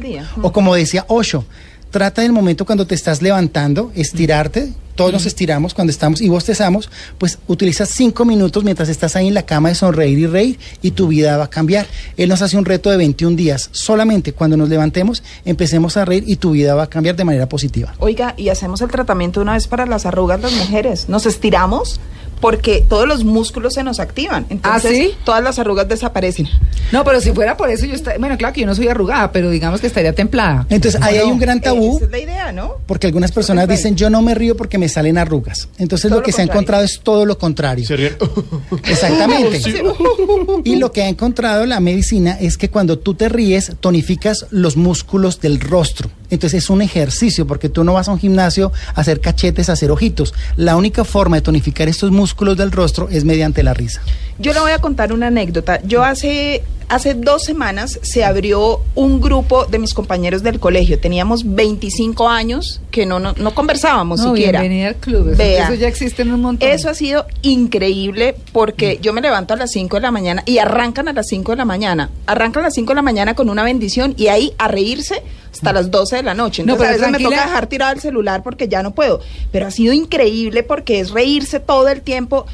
O 0.42 0.54
como 0.54 0.74
decía 0.76 1.06
Osho, 1.10 1.46
trata 1.92 2.22
del 2.22 2.32
momento 2.32 2.66
cuando 2.66 2.88
te 2.88 2.96
estás 2.96 3.22
levantando, 3.22 3.92
estirarte, 3.96 4.72
todos 4.96 5.12
nos 5.12 5.26
estiramos 5.26 5.74
cuando 5.74 5.92
estamos 5.92 6.22
y 6.22 6.30
bostezamos, 6.30 6.90
pues 7.18 7.40
utilizas 7.48 7.90
cinco 7.90 8.26
minutos 8.26 8.64
mientras 8.64 8.90
estás 8.90 9.16
ahí 9.16 9.28
en 9.28 9.34
la 9.34 9.44
cama 9.44 9.70
de 9.70 9.76
sonreír 9.76 10.20
y 10.20 10.28
reír 10.28 10.60
y 10.82 10.92
tu 10.92 11.08
vida 11.08 11.38
va 11.38 11.46
a 11.46 11.50
cambiar. 11.50 11.88
Él 12.18 12.30
nos 12.30 12.42
hace 12.42 12.58
un 12.58 12.66
reto 12.66 12.92
de 12.92 12.98
21 12.98 13.36
días. 13.36 13.70
Solamente 13.72 14.34
cuando 14.34 14.58
nos 14.58 14.70
levantemos 14.70 15.24
empecemos 15.46 15.98
a 15.98 16.06
reír 16.06 16.24
y 16.28 16.36
tu 16.36 16.52
vida 16.52 16.76
va 16.76 16.84
a 16.84 16.90
cambiar 16.90 17.16
de 17.16 17.26
manera 17.26 17.50
positiva. 17.50 17.96
Oiga, 18.00 18.36
y 18.38 18.50
hacemos 18.50 18.82
el 18.82 18.90
tratamiento 18.90 19.42
una 19.42 19.54
vez 19.54 19.68
para 19.68 19.86
las 19.86 20.06
arrugas 20.06 20.42
las 20.42 20.54
mujeres. 20.54 21.10
Nos 21.10 21.26
estiramos 21.26 22.00
porque 22.44 22.84
todos 22.86 23.08
los 23.08 23.24
músculos 23.24 23.76
se 23.76 23.86
nos 23.86 24.02
activan. 24.02 24.46
Entonces, 24.50 24.92
¿Ah, 24.92 24.94
sí? 24.94 25.16
todas 25.24 25.42
las 25.42 25.60
arrugas 25.60 25.88
desaparecen. 25.88 26.50
No, 26.92 27.06
pero 27.06 27.22
si 27.22 27.32
fuera 27.32 27.56
por 27.56 27.70
eso 27.70 27.86
yo 27.86 27.96
estaría... 27.96 28.20
Bueno, 28.20 28.38
claro 28.38 28.54
que 28.54 28.60
yo 28.60 28.68
no 28.68 28.76
soy 28.76 28.90
arrugada, 28.90 29.32
pero 29.32 29.50
digamos 29.50 29.80
que 29.80 29.88
estaría 29.88 30.12
templada. 30.12 30.68
Entonces 30.70 31.02
ahí 31.02 31.20
hay 31.20 31.32
un 31.32 31.40
gran 31.40 31.62
tabú. 31.62 31.96
Esa 31.96 32.04
es 32.04 32.12
la 32.12 32.20
idea, 32.20 32.52
¿no? 32.52 32.80
Porque 32.86 33.08
algunas 33.08 33.32
personas 33.32 33.66
dicen 33.70 33.96
yo 33.96 34.10
no 34.10 34.22
me 34.22 34.36
río 34.36 34.58
porque 34.58 34.78
me 34.78 34.90
salen 34.90 35.18
arrugas. 35.18 35.70
Entonces 35.78 36.10
Todo 36.10 36.20
lo 36.20 36.26
que 36.26 36.32
lo 36.32 36.36
se 36.36 36.42
ha 36.42 36.44
encontrado 36.44 36.84
es 36.84 37.00
todo 37.02 37.26
lo 37.26 37.38
contrario. 37.38 37.88
Se 37.88 37.96
ríen. 37.96 38.18
Exactamente. 38.84 39.62
Y 40.66 40.76
lo 40.76 40.92
que 40.92 41.04
ha 41.04 41.08
encontrado 41.08 41.66
la 41.66 41.80
medicina 41.80 42.38
es 42.42 42.58
que 42.58 42.70
cuando 42.70 43.00
tú 43.00 43.14
te 43.14 43.30
ríes, 43.30 43.72
tonificas 43.80 44.48
los 44.50 44.76
músculos 44.76 45.40
del 45.40 45.62
rostro. 45.62 46.10
Entonces 46.34 46.64
es 46.64 46.70
un 46.70 46.82
ejercicio, 46.82 47.46
porque 47.46 47.70
tú 47.70 47.84
no 47.84 47.94
vas 47.94 48.08
a 48.08 48.12
un 48.12 48.20
gimnasio 48.20 48.72
a 48.96 49.02
hacer 49.02 49.22
cachetes, 49.22 49.70
a 49.70 49.74
hacer 49.74 49.92
ojitos. 49.92 50.34
La 50.56 50.76
única 50.76 51.04
forma 51.04 51.38
de 51.38 51.42
tonificar 51.42 51.88
estos 51.88 52.12
músculos 52.12 52.58
del 52.58 52.72
rostro 52.72 53.08
es 53.10 53.24
mediante 53.24 53.64
la 53.64 53.74
risa. 53.74 54.02
Yo 54.40 54.54
le 54.54 54.60
voy 54.60 54.72
a 54.72 54.80
contar 54.80 55.14
una 55.14 55.28
anécdota. 55.28 55.82
Yo 55.84 56.04
hace, 56.04 56.64
hace 56.94 57.14
dos 57.14 57.44
semanas 57.44 58.00
se 58.02 58.24
abrió 58.24 58.82
un 58.96 59.20
grupo 59.22 59.66
de 59.66 59.80
mis 59.80 59.94
compañeros 59.94 60.44
del 60.44 60.60
colegio. 60.60 61.00
Teníamos 61.00 61.44
25 61.56 62.30
años 62.30 62.82
que 62.92 63.06
no, 63.06 63.20
no, 63.20 63.34
no 63.34 63.54
conversábamos 63.56 64.20
No, 64.20 64.34
siquiera. 64.36 64.62
bienvenida 64.62 64.90
al 64.90 64.96
club. 64.96 65.30
Eso, 65.30 65.38
Vea. 65.38 65.64
eso 65.66 65.74
ya 65.76 65.88
existe 65.88 66.22
en 66.22 66.32
un 66.34 66.42
montón. 66.42 66.70
Eso 66.70 66.90
ha 66.90 66.94
sido 66.94 67.26
increíble 67.42 68.36
porque 68.52 69.00
yo 69.02 69.14
me 69.14 69.22
levanto 69.22 69.54
a 69.54 69.58
las 69.58 69.72
5 69.72 69.98
de 69.98 70.02
la 70.02 70.12
mañana 70.12 70.44
y 70.46 70.58
arrancan 70.60 71.08
a 71.08 71.14
las 71.14 71.28
5 71.28 71.52
de 71.54 71.58
la 71.58 71.66
mañana. 71.66 72.10
Arrancan 72.26 72.62
a 72.64 72.68
las 72.68 72.74
5 72.76 72.90
de 72.92 72.96
la 72.96 73.02
mañana 73.02 73.34
con 73.36 73.50
una 73.50 73.64
bendición 73.64 74.14
y 74.18 74.28
ahí 74.28 74.54
a 74.58 74.68
reírse 74.68 75.22
hasta 75.52 75.74
las 75.74 75.92
12 75.92 76.18
de 76.18 76.24
la 76.24 76.34
noche. 76.34 76.64
No, 76.64 76.74
Entonces 76.74 76.96
pero 76.98 77.06
a 77.06 77.10
veces 77.12 77.22
me 77.22 77.30
toca 77.36 77.46
dejar 77.48 77.68
tirado 77.68 77.94
el 77.94 78.00
celular 78.00 78.44
porque 78.44 78.68
ya 78.68 78.84
no 78.84 78.92
puedo. 78.92 79.20
Pero 79.52 79.68
ha 79.68 79.72
sido 79.72 79.94
increíble 79.94 80.64
porque 80.64 81.00
es 81.00 81.12
reírse 81.12 81.60
todo 81.60 81.88
el 81.90 82.02
tiempo. 82.02 82.46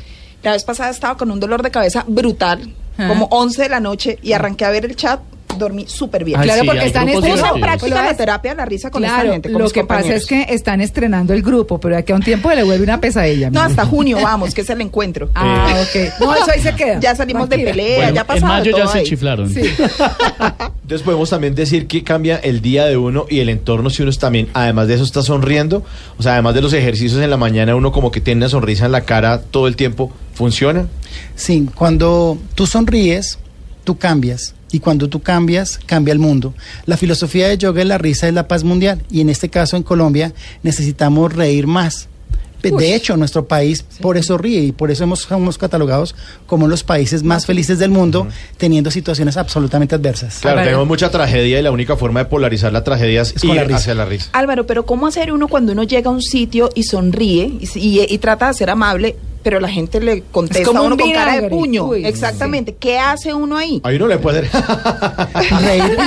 La 0.43 0.51
vez 0.53 0.63
pasada 0.63 0.89
estaba 0.89 1.17
con 1.17 1.31
un 1.31 1.39
dolor 1.39 1.63
de 1.63 1.71
cabeza 1.71 2.05
brutal. 2.07 2.73
Como 3.07 3.25
11 3.31 3.63
de 3.63 3.69
la 3.69 3.79
noche 3.79 4.19
y 4.21 4.33
arranqué 4.33 4.65
a 4.65 4.71
ver 4.71 4.85
el 4.85 4.95
chat, 4.95 5.21
dormí 5.59 5.85
súper 5.87 6.23
bien. 6.23 6.39
Ay, 6.39 6.45
Claro, 6.45 6.61
sí, 6.61 6.67
porque 6.67 6.85
están 6.85 7.03
en 7.03 7.15
estrenando. 7.15 7.43
divertidos. 7.43 7.67
práctica 7.69 8.03
la 8.03 8.17
terapia 8.17 8.53
la 8.55 8.65
risa 8.65 8.89
con 8.89 9.03
esta 9.03 9.15
Claro, 9.17 9.31
gente, 9.33 9.51
con 9.51 9.61
lo 9.61 9.69
que 9.69 9.83
pasa 9.83 10.15
es 10.15 10.25
que 10.25 10.47
están 10.49 10.81
estrenando 10.81 11.33
el 11.33 11.43
grupo, 11.43 11.79
pero 11.79 11.93
de 11.95 11.99
aquí 12.01 12.11
a 12.11 12.15
un 12.15 12.23
tiempo 12.23 12.49
le 12.51 12.63
vuelve 12.63 12.83
una 12.83 12.99
pesadilla. 12.99 13.49
No, 13.51 13.61
hasta 13.61 13.85
junio 13.85 14.17
vamos, 14.23 14.53
que 14.55 14.61
es 14.61 14.69
el 14.71 14.81
encuentro. 14.81 15.29
Ah, 15.35 15.75
ok. 15.81 16.19
No, 16.21 16.33
eso 16.35 16.51
ahí 16.51 16.61
se 16.61 16.73
queda. 16.73 16.99
Ya 16.99 17.15
salimos 17.15 17.47
de 17.49 17.59
pelea, 17.59 17.97
Bueno, 17.97 18.15
ya 18.15 18.25
ha 18.27 18.37
en 18.37 18.43
mayo 18.43 18.71
ya 18.75 18.87
se 18.87 19.03
chiflaron. 19.03 19.49
Sí. 19.49 19.61
Entonces 20.81 21.03
podemos 21.05 21.29
también 21.29 21.53
decir 21.53 21.85
que 21.87 22.03
cambia 22.03 22.37
el 22.37 22.61
día 22.61 22.85
de 22.85 22.97
uno 22.97 23.25
y 23.29 23.39
el 23.41 23.49
entorno 23.49 23.89
si 23.89 24.01
uno 24.01 24.09
es 24.09 24.17
también, 24.17 24.47
además 24.53 24.87
de 24.87 24.95
eso, 24.95 25.03
está 25.03 25.21
sonriendo. 25.21 25.83
O 26.17 26.23
sea, 26.23 26.33
además 26.33 26.55
de 26.55 26.61
los 26.61 26.73
ejercicios 26.73 27.21
en 27.21 27.29
la 27.29 27.37
mañana, 27.37 27.75
uno 27.75 27.91
como 27.91 28.11
que 28.11 28.21
tiene 28.21 28.39
una 28.39 28.49
sonrisa 28.49 28.85
en 28.85 28.91
la 28.93 29.01
cara 29.01 29.41
todo 29.41 29.67
el 29.67 29.75
tiempo. 29.75 30.11
¿Funciona? 30.33 30.87
Sí, 31.35 31.67
cuando 31.75 32.37
tú 32.55 32.65
sonríes, 32.65 33.39
tú 33.83 33.97
cambias. 33.97 34.53
Y 34.71 34.79
cuando 34.79 35.09
tú 35.09 35.21
cambias, 35.21 35.79
cambia 35.85 36.11
el 36.11 36.19
mundo. 36.19 36.53
La 36.85 36.95
filosofía 36.95 37.47
de 37.47 37.57
yoga 37.57 37.81
y 37.81 37.85
la 37.85 37.97
risa 37.97 38.27
es 38.27 38.33
la 38.35 38.47
paz 38.47 38.63
mundial. 38.63 39.01
Y 39.09 39.21
en 39.21 39.29
este 39.29 39.49
caso, 39.49 39.77
en 39.77 39.83
Colombia, 39.83 40.31
necesitamos 40.63 41.33
reír 41.33 41.65
más. 41.65 42.07
De 42.61 42.93
hecho, 42.93 43.15
nuestro 43.15 43.47
país 43.47 43.85
por 44.01 44.17
eso 44.17 44.37
ríe 44.37 44.59
y 44.59 44.71
por 44.73 44.91
eso 44.91 45.05
hemos, 45.05 45.21
somos 45.21 45.57
catalogados 45.57 46.13
como 46.45 46.67
los 46.67 46.83
países 46.83 47.23
más 47.23 47.45
felices 47.45 47.79
del 47.79 47.89
mundo, 47.89 48.27
teniendo 48.57 48.91
situaciones 48.91 49.37
absolutamente 49.37 49.95
adversas. 49.95 50.39
Claro, 50.41 50.55
Álvaro. 50.57 50.67
tenemos 50.67 50.87
mucha 50.87 51.09
tragedia 51.09 51.57
y 51.57 51.61
la 51.63 51.71
única 51.71 51.95
forma 51.95 52.19
de 52.19 52.25
polarizar 52.25 52.73
la 52.73 52.83
tragedia 52.83 53.21
es, 53.21 53.33
Es 53.33 53.45
ir 53.45 53.55
la 53.55 53.63
risa. 53.63 53.77
hacia 53.77 53.95
la 53.95 54.03
risa. 54.03 54.29
Álvaro, 54.33 54.67
pero 54.67 54.85
¿cómo 54.85 55.07
hacer 55.07 55.31
uno 55.31 55.47
cuando 55.47 55.71
uno 55.71 55.83
llega 55.83 56.09
a 56.09 56.13
un 56.13 56.21
sitio 56.21 56.69
y 56.75 56.83
sonríe 56.83 57.45
y, 57.61 57.79
y- 57.79 58.05
y 58.09 58.17
trata 58.17 58.49
de 58.49 58.53
ser 58.53 58.69
amable, 58.69 59.15
pero 59.43 59.59
la 59.59 59.69
gente 59.69 59.99
le 60.01 60.23
contesta 60.31 60.63
como 60.65 60.79
a 60.79 60.83
uno 60.83 60.95
un 60.95 61.01
con 61.01 61.11
cara 61.11 61.39
de 61.41 61.49
puño? 61.49 61.85
Uy, 61.85 62.05
Exactamente. 62.05 62.75
¿Qué 62.75 62.97
hace 62.99 63.33
uno 63.33 63.57
ahí? 63.57 63.79
Ahí 63.83 63.95
uno 63.95 64.07
le 64.07 64.17
puede 64.17 64.41
reír, 65.61 65.97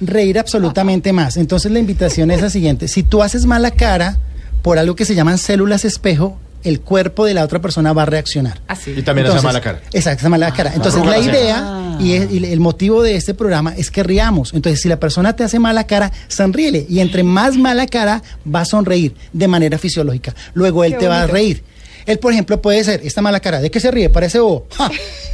reír 0.00 0.38
absolutamente 0.38 1.12
más. 1.12 1.36
Entonces 1.36 1.70
la 1.72 1.78
invitación 1.78 2.30
es 2.30 2.40
la 2.42 2.50
siguiente. 2.50 2.88
Si 2.88 3.02
tú 3.02 3.22
haces 3.22 3.46
mala 3.46 3.70
cara 3.70 4.18
por 4.62 4.78
algo 4.78 4.96
que 4.96 5.04
se 5.04 5.14
llaman 5.14 5.38
células 5.38 5.84
espejo, 5.84 6.38
el 6.64 6.80
cuerpo 6.80 7.24
de 7.24 7.34
la 7.34 7.42
otra 7.42 7.60
persona 7.60 7.92
va 7.92 8.02
a 8.02 8.06
reaccionar. 8.06 8.60
Así. 8.68 8.92
y 8.96 9.02
también 9.02 9.26
hace 9.26 9.36
Entonces, 9.36 9.42
mala 9.44 9.60
cara. 9.60 9.80
Exacto, 9.92 10.20
esa 10.20 10.28
mala 10.28 10.52
cara. 10.52 10.72
Entonces 10.74 11.00
arruga 11.00 11.18
la 11.18 11.24
idea 11.24 11.96
y, 11.98 12.12
es- 12.12 12.30
y 12.30 12.44
el 12.52 12.60
motivo 12.60 13.02
de 13.02 13.16
este 13.16 13.34
programa 13.34 13.74
es 13.76 13.90
que 13.90 14.04
riamos. 14.04 14.54
Entonces 14.54 14.80
si 14.80 14.88
la 14.88 15.00
persona 15.00 15.34
te 15.34 15.42
hace 15.42 15.58
mala 15.58 15.84
cara, 15.88 16.12
sonríele. 16.28 16.86
Y 16.88 17.00
entre 17.00 17.24
más 17.24 17.56
mala 17.56 17.86
cara, 17.86 18.22
va 18.52 18.60
a 18.60 18.64
sonreír 18.64 19.14
de 19.32 19.48
manera 19.48 19.76
fisiológica. 19.76 20.34
Luego 20.54 20.84
él 20.84 20.92
Qué 20.92 20.98
te 20.98 21.08
va 21.08 21.22
a 21.22 21.26
reír. 21.26 21.64
Él, 22.06 22.18
por 22.18 22.32
ejemplo, 22.32 22.60
puede 22.60 22.82
ser 22.84 23.00
esta 23.04 23.22
mala 23.22 23.40
cara. 23.40 23.60
¿De 23.60 23.70
qué 23.70 23.80
se 23.80 23.90
ríe? 23.90 24.10
Parece 24.10 24.38
bobo. 24.40 24.66
¡Ja! 24.76 24.90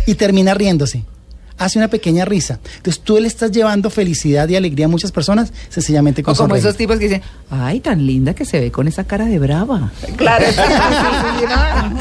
Y 0.07 0.15
termina 0.15 0.55
riéndose. 0.55 1.05
Hace 1.59 1.79
una 1.79 1.89
pequeña 1.89 2.25
risa. 2.25 2.61
Entonces 2.77 3.03
tú 3.03 3.19
le 3.19 3.27
estás 3.29 3.51
llevando 3.51 3.91
felicidad 3.91 4.49
y 4.49 4.57
alegría 4.57 4.87
a 4.87 4.89
muchas 4.89 5.11
personas 5.13 5.53
sencillamente 5.69 6.23
con 6.23 6.33
O 6.33 6.37
como 6.37 6.49
sonreír. 6.49 6.65
esos 6.65 6.77
tipos 6.77 6.99
que 6.99 7.05
dicen, 7.09 7.23
ay, 7.51 7.81
tan 7.81 8.07
linda 8.07 8.33
que 8.35 8.45
se 8.45 8.61
ve 8.61 8.71
con 8.71 8.87
esa 8.89 9.05
cara 9.05 9.27
de 9.27 9.39
brava. 9.39 9.91
Claro. 10.17 10.45
sí, 10.49 10.53
sí, 10.55 10.63
sí, 10.63 11.39
sí, 11.41 11.45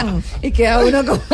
¿no? 0.05 0.21
Y 0.41 0.51
queda 0.51 0.79
uno 0.85 1.03
como... 1.05 1.21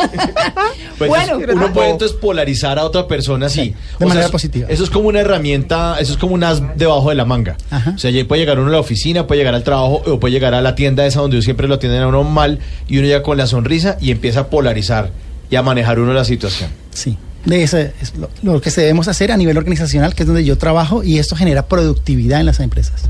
Pues 0.98 1.08
bueno, 1.10 1.38
es- 1.40 1.48
uno 1.54 1.72
puede 1.72 1.90
entonces 1.90 2.16
polarizar 2.16 2.78
a 2.78 2.84
otra 2.84 3.06
persona 3.08 3.46
así. 3.46 3.74
de 3.98 4.04
O 4.04 4.08
manera 4.08 4.26
eso- 4.26 4.32
positiva. 4.32 4.68
Eso 4.70 4.84
es 4.84 4.90
como 4.90 5.08
una 5.08 5.20
herramienta, 5.20 5.96
eso 5.98 6.12
es 6.12 6.18
como 6.18 6.34
un 6.34 6.44
as 6.44 6.62
debajo 6.76 7.08
de 7.08 7.16
la 7.16 7.24
manga. 7.24 7.56
Ajá. 7.70 7.92
O 7.94 7.98
sea, 7.98 8.10
ya 8.10 8.24
puede 8.26 8.40
llegar 8.42 8.58
uno 8.58 8.68
a 8.68 8.72
la 8.72 8.78
oficina, 8.80 9.26
puede 9.26 9.40
llegar 9.40 9.54
al 9.54 9.64
trabajo 9.64 10.02
o 10.06 10.20
puede 10.20 10.32
llegar 10.32 10.54
a 10.54 10.62
la 10.62 10.74
tienda 10.76 11.04
esa 11.04 11.20
donde 11.20 11.42
siempre 11.42 11.66
lo 11.68 11.74
atienden 11.74 12.02
a 12.02 12.06
uno 12.08 12.22
mal 12.24 12.60
y 12.88 12.98
uno 12.98 13.06
llega 13.08 13.22
con 13.22 13.36
la 13.36 13.46
sonrisa 13.46 13.96
y 14.00 14.10
empieza 14.12 14.40
a 14.40 14.46
polarizar 14.48 15.10
y 15.50 15.56
a 15.56 15.62
manejar 15.62 15.98
uno 15.98 16.12
la 16.14 16.24
situación. 16.24 16.70
Sí. 16.92 17.18
De 17.44 17.62
ese 17.62 17.92
es 18.00 18.14
lo, 18.16 18.30
lo 18.42 18.60
que 18.60 18.70
debemos 18.70 19.08
hacer 19.08 19.32
a 19.32 19.36
nivel 19.36 19.56
organizacional, 19.58 20.14
que 20.14 20.22
es 20.22 20.26
donde 20.26 20.44
yo 20.44 20.56
trabajo, 20.58 21.02
y 21.02 21.18
esto 21.18 21.36
genera 21.36 21.66
productividad 21.66 22.40
en 22.40 22.46
las 22.46 22.60
empresas. 22.60 23.08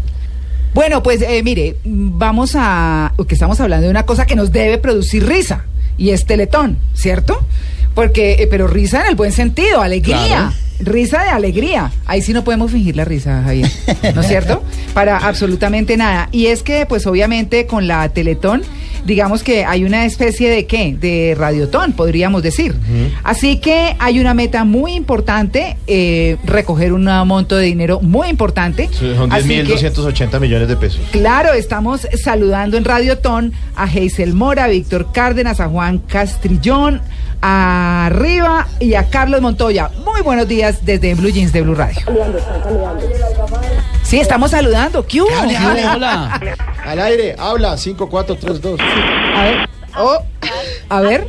Bueno, 0.75 1.05
pues 1.05 1.23
eh, 1.23 1.43
mire, 1.45 1.77
vamos 1.85 2.53
a. 2.57 3.15
que 3.29 3.35
estamos 3.35 3.61
hablando 3.61 3.85
de 3.87 3.91
una 3.91 4.07
cosa 4.07 4.27
que 4.27 4.35
nos 4.35 4.51
debe 4.51 4.79
producir 4.79 5.27
risa, 5.27 5.67
y 5.97 6.11
es 6.11 6.27
Teletón, 6.27 6.79
¿cierto? 6.95 7.47
Porque, 7.95 8.35
eh, 8.35 8.47
pero 8.51 8.67
risa 8.67 9.03
en 9.03 9.07
el 9.09 9.15
buen 9.15 9.33
sentido, 9.33 9.81
alegría. 9.81 10.17
Claro. 10.27 10.53
Risa 10.81 11.23
de 11.23 11.31
alegría. 11.31 11.93
Ahí 12.05 12.21
sí 12.21 12.33
no 12.33 12.43
podemos 12.43 12.73
fingir 12.73 12.97
la 12.97 13.05
risa, 13.05 13.43
Javier. 13.45 13.71
¿No 14.15 14.21
es 14.23 14.27
cierto? 14.27 14.63
Para 14.95 15.19
absolutamente 15.19 15.97
nada. 15.97 16.29
Y 16.33 16.47
es 16.47 16.63
que, 16.65 16.85
pues 16.87 17.07
obviamente, 17.07 17.67
con 17.67 17.87
la 17.87 18.09
Teletón, 18.09 18.63
digamos 19.07 19.45
que 19.45 19.65
hay 19.65 19.85
una 19.85 20.05
especie 20.05 20.51
de 20.51 20.67
qué? 20.67 20.97
De 21.01 21.37
radiotón, 21.39 21.93
podríamos 21.93 22.43
decir. 22.43 22.75
Así 23.23 23.59
que 23.59 23.95
hay 24.01 24.19
una 24.19 24.35
meta 24.35 24.65
muy 24.65 24.95
importante, 24.95 25.77
eh, 25.87 26.39
recoger 26.45 26.93
un 26.93 27.05
monto 27.05 27.57
de 27.57 27.67
dinero 27.67 28.01
muy 28.01 28.29
importante. 28.29 28.91
Son 28.93 29.33
Así 29.33 29.49
que- 29.49 29.65
10.280 29.65 30.41
millones 30.41 30.67
de 30.67 30.77
pesos. 30.77 31.01
Claro, 31.13 31.53
estamos 31.53 32.09
saludando 32.23 32.77
en 32.77 32.85
Radiotón 32.85 33.53
a 33.77 33.87
Geisel 33.87 34.35
Mora, 34.35 34.65
a 34.65 34.69
Víctor 34.69 35.13
Cárdenas, 35.13 35.61
a 35.61 35.69
Juan 35.69 35.99
Castrillón, 35.99 37.01
a 37.43 38.09
Riva 38.13 38.67
y 38.81 38.95
a 38.95 39.09
Carlos 39.11 39.41
Montoya. 39.41 39.91
Muy 40.05 40.23
buenos 40.23 40.49
días 40.49 40.85
desde 40.85 41.15
Blue 41.15 41.31
Jeans 41.31 41.53
de 41.53 41.63
Blue 41.63 41.75
Radio. 41.75 42.01
Sí, 44.03 44.21
estamos 44.21 44.51
saludando. 44.51 45.07
¿Qué 45.07 45.23
hubo? 45.23 45.29
Hola. 45.31 46.41
Al 46.85 47.01
aire, 47.01 47.35
habla, 47.39 47.77
5, 47.77 48.09
4, 48.09 48.37
3, 48.37 48.61
2. 48.61 48.81
A 49.35 49.43
ver. 49.43 49.69
Oh, 49.97 50.19
a 50.89 51.01
ver. 51.01 51.29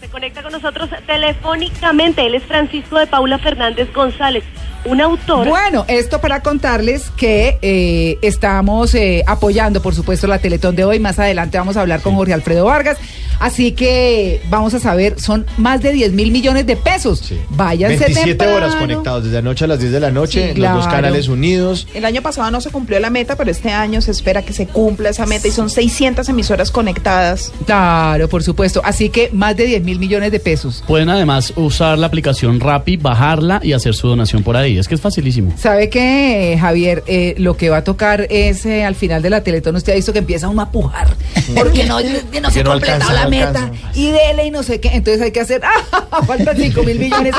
Se 0.00 0.08
conecta 0.08 0.42
con 0.42 0.52
nosotros 0.52 0.88
telefónicamente. 1.06 2.26
Él 2.26 2.34
es 2.34 2.42
Francisco 2.44 2.98
de 2.98 3.06
Paula 3.06 3.38
Fernández 3.38 3.92
González, 3.92 4.44
un 4.86 5.00
autor. 5.00 5.48
Bueno, 5.48 5.84
esto 5.88 6.20
para 6.20 6.40
contarles 6.42 7.10
que 7.16 7.58
eh, 7.62 8.18
estamos 8.22 8.94
eh, 8.94 9.22
apoyando, 9.26 9.82
por 9.82 9.94
supuesto, 9.94 10.26
la 10.26 10.38
Teletón 10.38 10.76
de 10.76 10.84
hoy. 10.84 10.98
Más 10.98 11.18
adelante 11.18 11.58
vamos 11.58 11.76
a 11.76 11.80
hablar 11.80 12.00
con 12.00 12.14
Jorge 12.14 12.32
Alfredo 12.32 12.64
Vargas. 12.64 12.98
Así 13.38 13.72
que 13.72 14.40
vamos 14.48 14.72
a 14.74 14.80
saber, 14.80 15.20
son 15.20 15.44
más 15.58 15.82
de 15.82 15.92
10 15.92 16.12
mil 16.12 16.30
millones 16.30 16.66
de 16.66 16.76
pesos. 16.76 17.18
Sí. 17.20 17.38
Váyanse 17.50 17.98
27 18.06 18.46
horas 18.46 18.70
temprano. 18.70 18.78
conectados, 18.80 19.24
desde 19.24 19.38
anoche 19.38 19.64
a 19.64 19.68
las 19.68 19.78
10 19.78 19.92
de 19.92 20.00
la 20.00 20.10
noche, 20.10 20.54
Sí, 20.54 20.60
los 20.60 20.70
dos 20.72 20.86
claro. 20.86 20.96
canales 21.02 21.28
unidos. 21.28 21.86
El 21.92 22.04
año 22.06 22.22
pasado 22.22 22.50
no 22.50 22.60
se 22.62 22.70
cumplió 22.70 22.98
la 22.98 23.10
meta, 23.10 23.36
pero 23.36 23.50
este 23.50 23.70
año 23.70 24.00
se 24.00 24.10
espera 24.10 24.42
que 24.42 24.52
se 24.54 24.66
cumpla 24.66 25.10
esa 25.10 25.26
meta 25.26 25.48
y 25.48 25.50
son 25.50 25.68
600 25.68 26.26
emisoras 26.30 26.70
conectadas. 26.70 27.52
Claro, 27.66 28.28
por 28.28 28.42
supuesto. 28.42 28.80
Así 28.84 29.10
que 29.10 29.28
más 29.32 29.56
de 29.56 29.66
10 29.66 29.82
mil 29.84 29.98
millones 29.98 30.32
de 30.32 30.40
pesos. 30.40 30.82
Pueden 30.86 31.10
además 31.10 31.52
usar 31.56 31.98
la 31.98 32.06
aplicación 32.06 32.58
Rappi, 32.60 32.96
bajarla 32.96 33.60
y 33.62 33.72
hacer 33.74 33.94
su 33.94 34.08
donación 34.08 34.42
por 34.42 34.56
ahí. 34.56 34.75
Es 34.80 34.88
que 34.88 34.94
es 34.94 35.00
facilísimo. 35.00 35.52
¿Sabe 35.56 35.88
qué, 35.90 36.56
Javier? 36.60 37.02
Eh, 37.06 37.34
lo 37.38 37.56
que 37.56 37.70
va 37.70 37.78
a 37.78 37.84
tocar 37.84 38.26
es 38.30 38.64
eh, 38.66 38.84
al 38.84 38.94
final 38.94 39.22
de 39.22 39.30
la 39.30 39.42
Teletón, 39.42 39.76
usted 39.76 39.92
ha 39.92 39.96
visto 39.96 40.12
que 40.12 40.18
empieza 40.20 40.48
uno 40.48 40.62
a 40.62 40.70
pujar. 40.70 41.08
Porque 41.54 41.84
no, 41.84 41.98
que 42.30 42.40
no 42.40 42.50
se 42.50 42.60
ha 42.60 42.64
no 42.64 42.70
completado 42.72 43.10
alcanza, 43.10 43.12
la 43.12 43.24
no 43.24 43.30
meta. 43.30 43.48
alcanza. 43.64 43.90
Y 43.94 44.10
dele 44.10 44.46
y 44.46 44.50
no 44.50 44.62
sé 44.62 44.80
qué. 44.80 44.88
Entonces 44.92 45.22
hay 45.22 45.30
que 45.32 45.40
hacer. 45.40 45.62
¡Ah! 45.64 46.22
Faltan 46.26 46.56
5 46.56 46.82
mil 46.82 46.98
millones. 46.98 47.34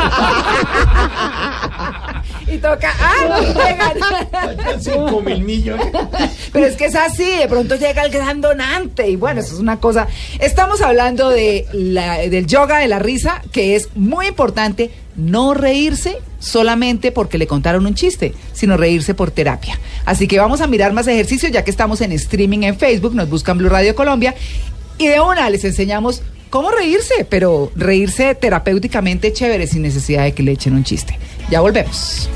y 2.48 2.58
toca. 2.58 2.94
¡Ah! 3.00 3.14
No 3.30 3.40
llegan. 3.42 4.82
5 4.82 5.22
mil 5.22 5.42
millones. 5.44 5.88
Pero 6.54 6.66
es 6.66 6.76
que 6.76 6.86
es 6.86 6.96
así, 6.96 7.26
de 7.38 7.48
pronto 7.48 7.76
llega 7.76 8.04
el 8.04 8.12
gran 8.12 8.42
donante 8.42 9.08
y 9.10 9.16
bueno, 9.16 9.42
eso 9.42 9.54
es 9.54 9.60
una 9.60 9.80
cosa. 9.80 10.08
Estamos 10.40 10.82
hablando 10.82 11.30
de 11.30 11.66
la- 11.74 12.18
del 12.20 12.48
yoga 12.48 12.80
de 12.80 12.88
la 12.88 13.00
risa, 13.00 13.42
que 13.52 13.76
es 13.76 13.90
muy 13.96 14.28
importante 14.28 14.92
no 15.16 15.54
reírse 15.54 16.18
solamente 16.40 17.12
porque 17.12 17.38
le 17.38 17.48
contaron 17.48 17.86
un 17.86 17.96
chiste, 17.96 18.34
sino 18.54 18.78
reírse 18.78 19.14
por 19.14 19.32
terapia. 19.32 19.80
Así 20.06 20.28
que 20.28 20.40
vamos 20.40 20.62
a 20.62 20.68
mirar 20.68 20.94
más 20.94 21.08
ejercicios 21.08 21.52
ya 21.52 21.64
que 21.64 21.72
estamos 21.72 22.02
en 22.02 22.12
streaming 22.12 22.64
en 22.64 22.78
Facebook, 22.78 23.16
nos 23.16 23.30
buscan 23.30 23.58
Blue 23.58 23.70
Radio 23.70 23.96
Colombia 23.96 24.36
y 24.98 25.08
de 25.08 25.20
una 25.20 25.50
les 25.50 25.64
enseñamos 25.64 26.22
cómo 26.50 26.72
reírse, 26.72 27.26
pero 27.30 27.72
reírse 27.76 28.36
terapéuticamente 28.36 29.34
chévere 29.34 29.68
sin 29.68 29.82
necesidad 29.82 30.24
de 30.24 30.34
que 30.34 30.44
le 30.44 30.54
echen 30.54 30.74
un 30.74 30.84
chiste. 30.84 31.18
Ya 31.50 31.62
volvemos. 31.62 32.30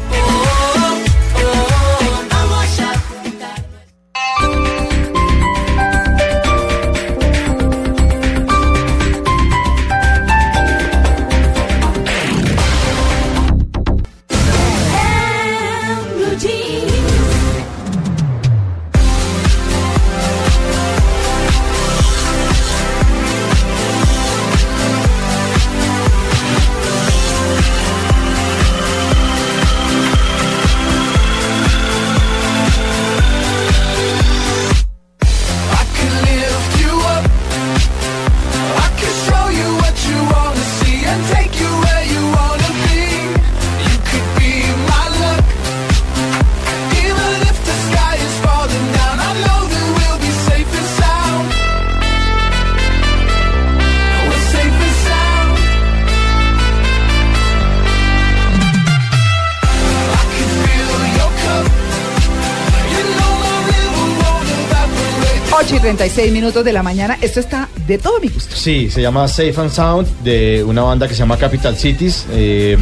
36 65.98 66.32
minutos 66.32 66.64
de 66.64 66.72
la 66.72 66.84
mañana. 66.84 67.18
Esto 67.22 67.42
está 67.42 67.68
de 67.86 67.98
todo 67.98 68.20
mi 68.22 68.30
gusto. 68.30 68.56
Sí, 68.56 68.90
se 68.90 69.02
llama 69.02 69.28
Safe 69.28 69.54
and 69.58 69.72
Sound 69.72 70.08
de 70.24 70.64
una 70.64 70.84
banda 70.84 71.06
que 71.06 71.14
se 71.14 71.20
llama 71.20 71.38
Capital 71.38 71.76
Cities. 71.78 72.26
eh, 72.32 72.78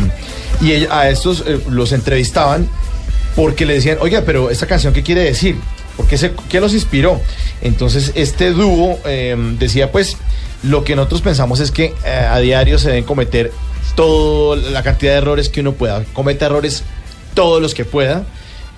y 0.62 0.74
a 0.86 1.10
estos 1.10 1.44
eh, 1.48 1.60
los 1.70 1.92
entrevistaban 1.92 2.68
porque 3.36 3.66
le 3.66 3.76
decían, 3.76 3.98
oiga, 4.02 4.24
pero 4.26 4.50
esta 4.50 4.68
canción, 4.68 4.94
¿qué 4.94 5.02
quiere 5.02 5.22
decir? 5.22 5.56
¿Por 5.98 6.06
qué, 6.06 6.60
los 6.60 6.74
inspiró? 6.74 7.20
Entonces, 7.62 8.12
este 8.16 8.52
dúo 8.52 9.00
eh, 9.06 9.36
decía, 9.58 9.92
pues, 9.92 10.18
lo 10.64 10.84
que 10.84 10.96
nosotros 10.96 11.22
pensamos 11.22 11.60
es 11.62 11.72
que 11.72 11.94
eh, 12.06 12.28
a 12.30 12.38
diario 12.40 12.78
se 12.78 12.90
deben 12.90 13.06
cometer 13.06 13.52
toda 13.96 14.58
la 14.58 14.84
cantidad 14.84 15.14
de 15.14 15.18
errores 15.18 15.50
que 15.50 15.62
uno 15.62 15.74
pueda. 15.74 16.04
Cometa 16.14 16.46
errores 16.46 16.84
todos 17.34 17.62
los 17.62 17.74
que 17.74 17.86
pueda, 17.86 18.26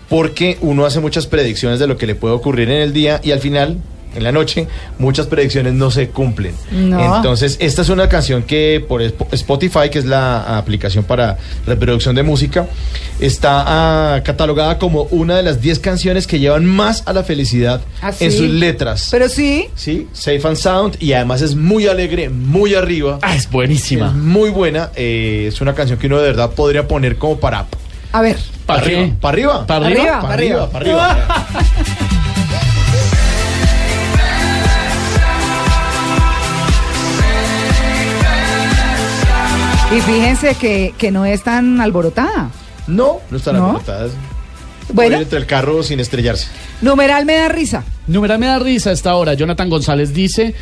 porque 0.08 0.58
uno 0.62 0.86
hace 0.86 1.00
muchas 1.00 1.28
predicciones 1.28 1.80
de 1.80 1.88
lo 1.88 1.98
que 1.98 2.08
le 2.08 2.16
puede 2.16 2.34
ocurrir 2.34 2.70
en 2.70 2.82
el 2.82 2.94
día 2.94 3.20
y 3.24 3.32
al 3.32 3.40
final, 3.40 3.78
en 4.16 4.24
la 4.24 4.32
noche, 4.32 4.68
muchas 5.00 5.28
predicciones 5.28 5.74
no 5.74 5.90
se 5.92 6.10
cumplen. 6.10 6.54
No. 6.72 7.18
Entonces, 7.18 7.58
esta 7.60 7.82
es 7.82 7.90
una 7.90 8.10
canción 8.10 8.44
que 8.44 8.84
por 8.88 9.02
Sp- 9.02 9.28
Spotify, 9.32 9.90
que 9.92 10.00
es 10.00 10.06
la 10.06 10.58
aplicación 10.58 11.04
para 11.04 11.38
reproducción 11.66 12.16
de 12.16 12.24
música, 12.24 12.68
está 13.20 13.64
ah, 14.16 14.22
catalogada 14.24 14.78
como 14.78 15.04
una 15.12 15.38
de 15.38 15.44
las 15.44 15.62
10 15.62 15.80
canciones 15.80 16.28
que 16.28 16.40
llevan 16.40 16.66
más 16.66 17.04
a 17.06 17.14
la 17.14 17.24
felicidad 17.24 17.82
¿Ah, 18.02 18.12
sí? 18.12 18.26
en 18.26 18.32
sus 18.32 18.50
letras. 18.50 19.08
Pero 19.12 19.30
sí, 19.30 19.68
Sí, 19.76 20.08
Safe 20.14 20.42
and 20.46 20.58
Sound 20.58 20.98
y 21.00 21.14
además 21.14 21.42
es 21.42 21.56
muy 21.56 21.88
alegre, 21.88 22.30
muy 22.30 22.76
arriba. 22.76 23.20
Ah, 23.22 23.36
es 23.36 23.42
Es 23.46 23.50
buenísima. 23.52 24.10
muy 24.12 24.50
buena. 24.50 24.90
eh, 24.96 25.46
es 25.48 25.62
una 25.62 25.74
canción 25.74 25.98
que 26.00 26.08
uno 26.08 26.18
de 26.20 26.28
verdad 26.28 26.52
podría 26.52 26.88
poner 26.88 27.18
como 27.18 27.40
para. 27.40 27.66
a 28.12 28.22
ver. 28.22 28.38
¿Para 28.66 28.82
arriba. 28.82 29.10
¿Para 29.20 29.30
arriba? 29.34 29.68
¿Para 29.68 29.86
arriba? 29.88 30.02
arriba? 30.04 30.22
Para 30.22 30.34
arriba, 30.34 30.68
para 30.72 30.86
arriba. 30.86 31.48
Y 39.96 40.00
fíjense 40.00 40.56
que, 40.56 40.94
que 40.98 41.12
no 41.12 41.26
es 41.26 41.44
tan 41.44 41.82
alborotada. 41.82 42.50
No, 42.88 43.18
no 43.30 43.38
están 43.38 43.58
¿No? 43.58 43.66
alborotadas. 43.66 44.12
Bueno. 44.94 45.18
Entre 45.18 45.38
el 45.38 45.46
carro 45.46 45.84
sin 45.84 46.00
estrellarse. 46.00 46.48
Numeral 46.82 47.26
me 47.26 47.36
da 47.36 47.50
risa. 47.50 47.84
Numeral 48.08 48.40
me 48.40 48.48
da 48.48 48.58
risa 48.60 48.92
a 48.92 48.94
esta 48.94 49.16
hora. 49.16 49.34
Jonathan 49.34 49.70
González 49.70 50.14
dice, 50.14 50.56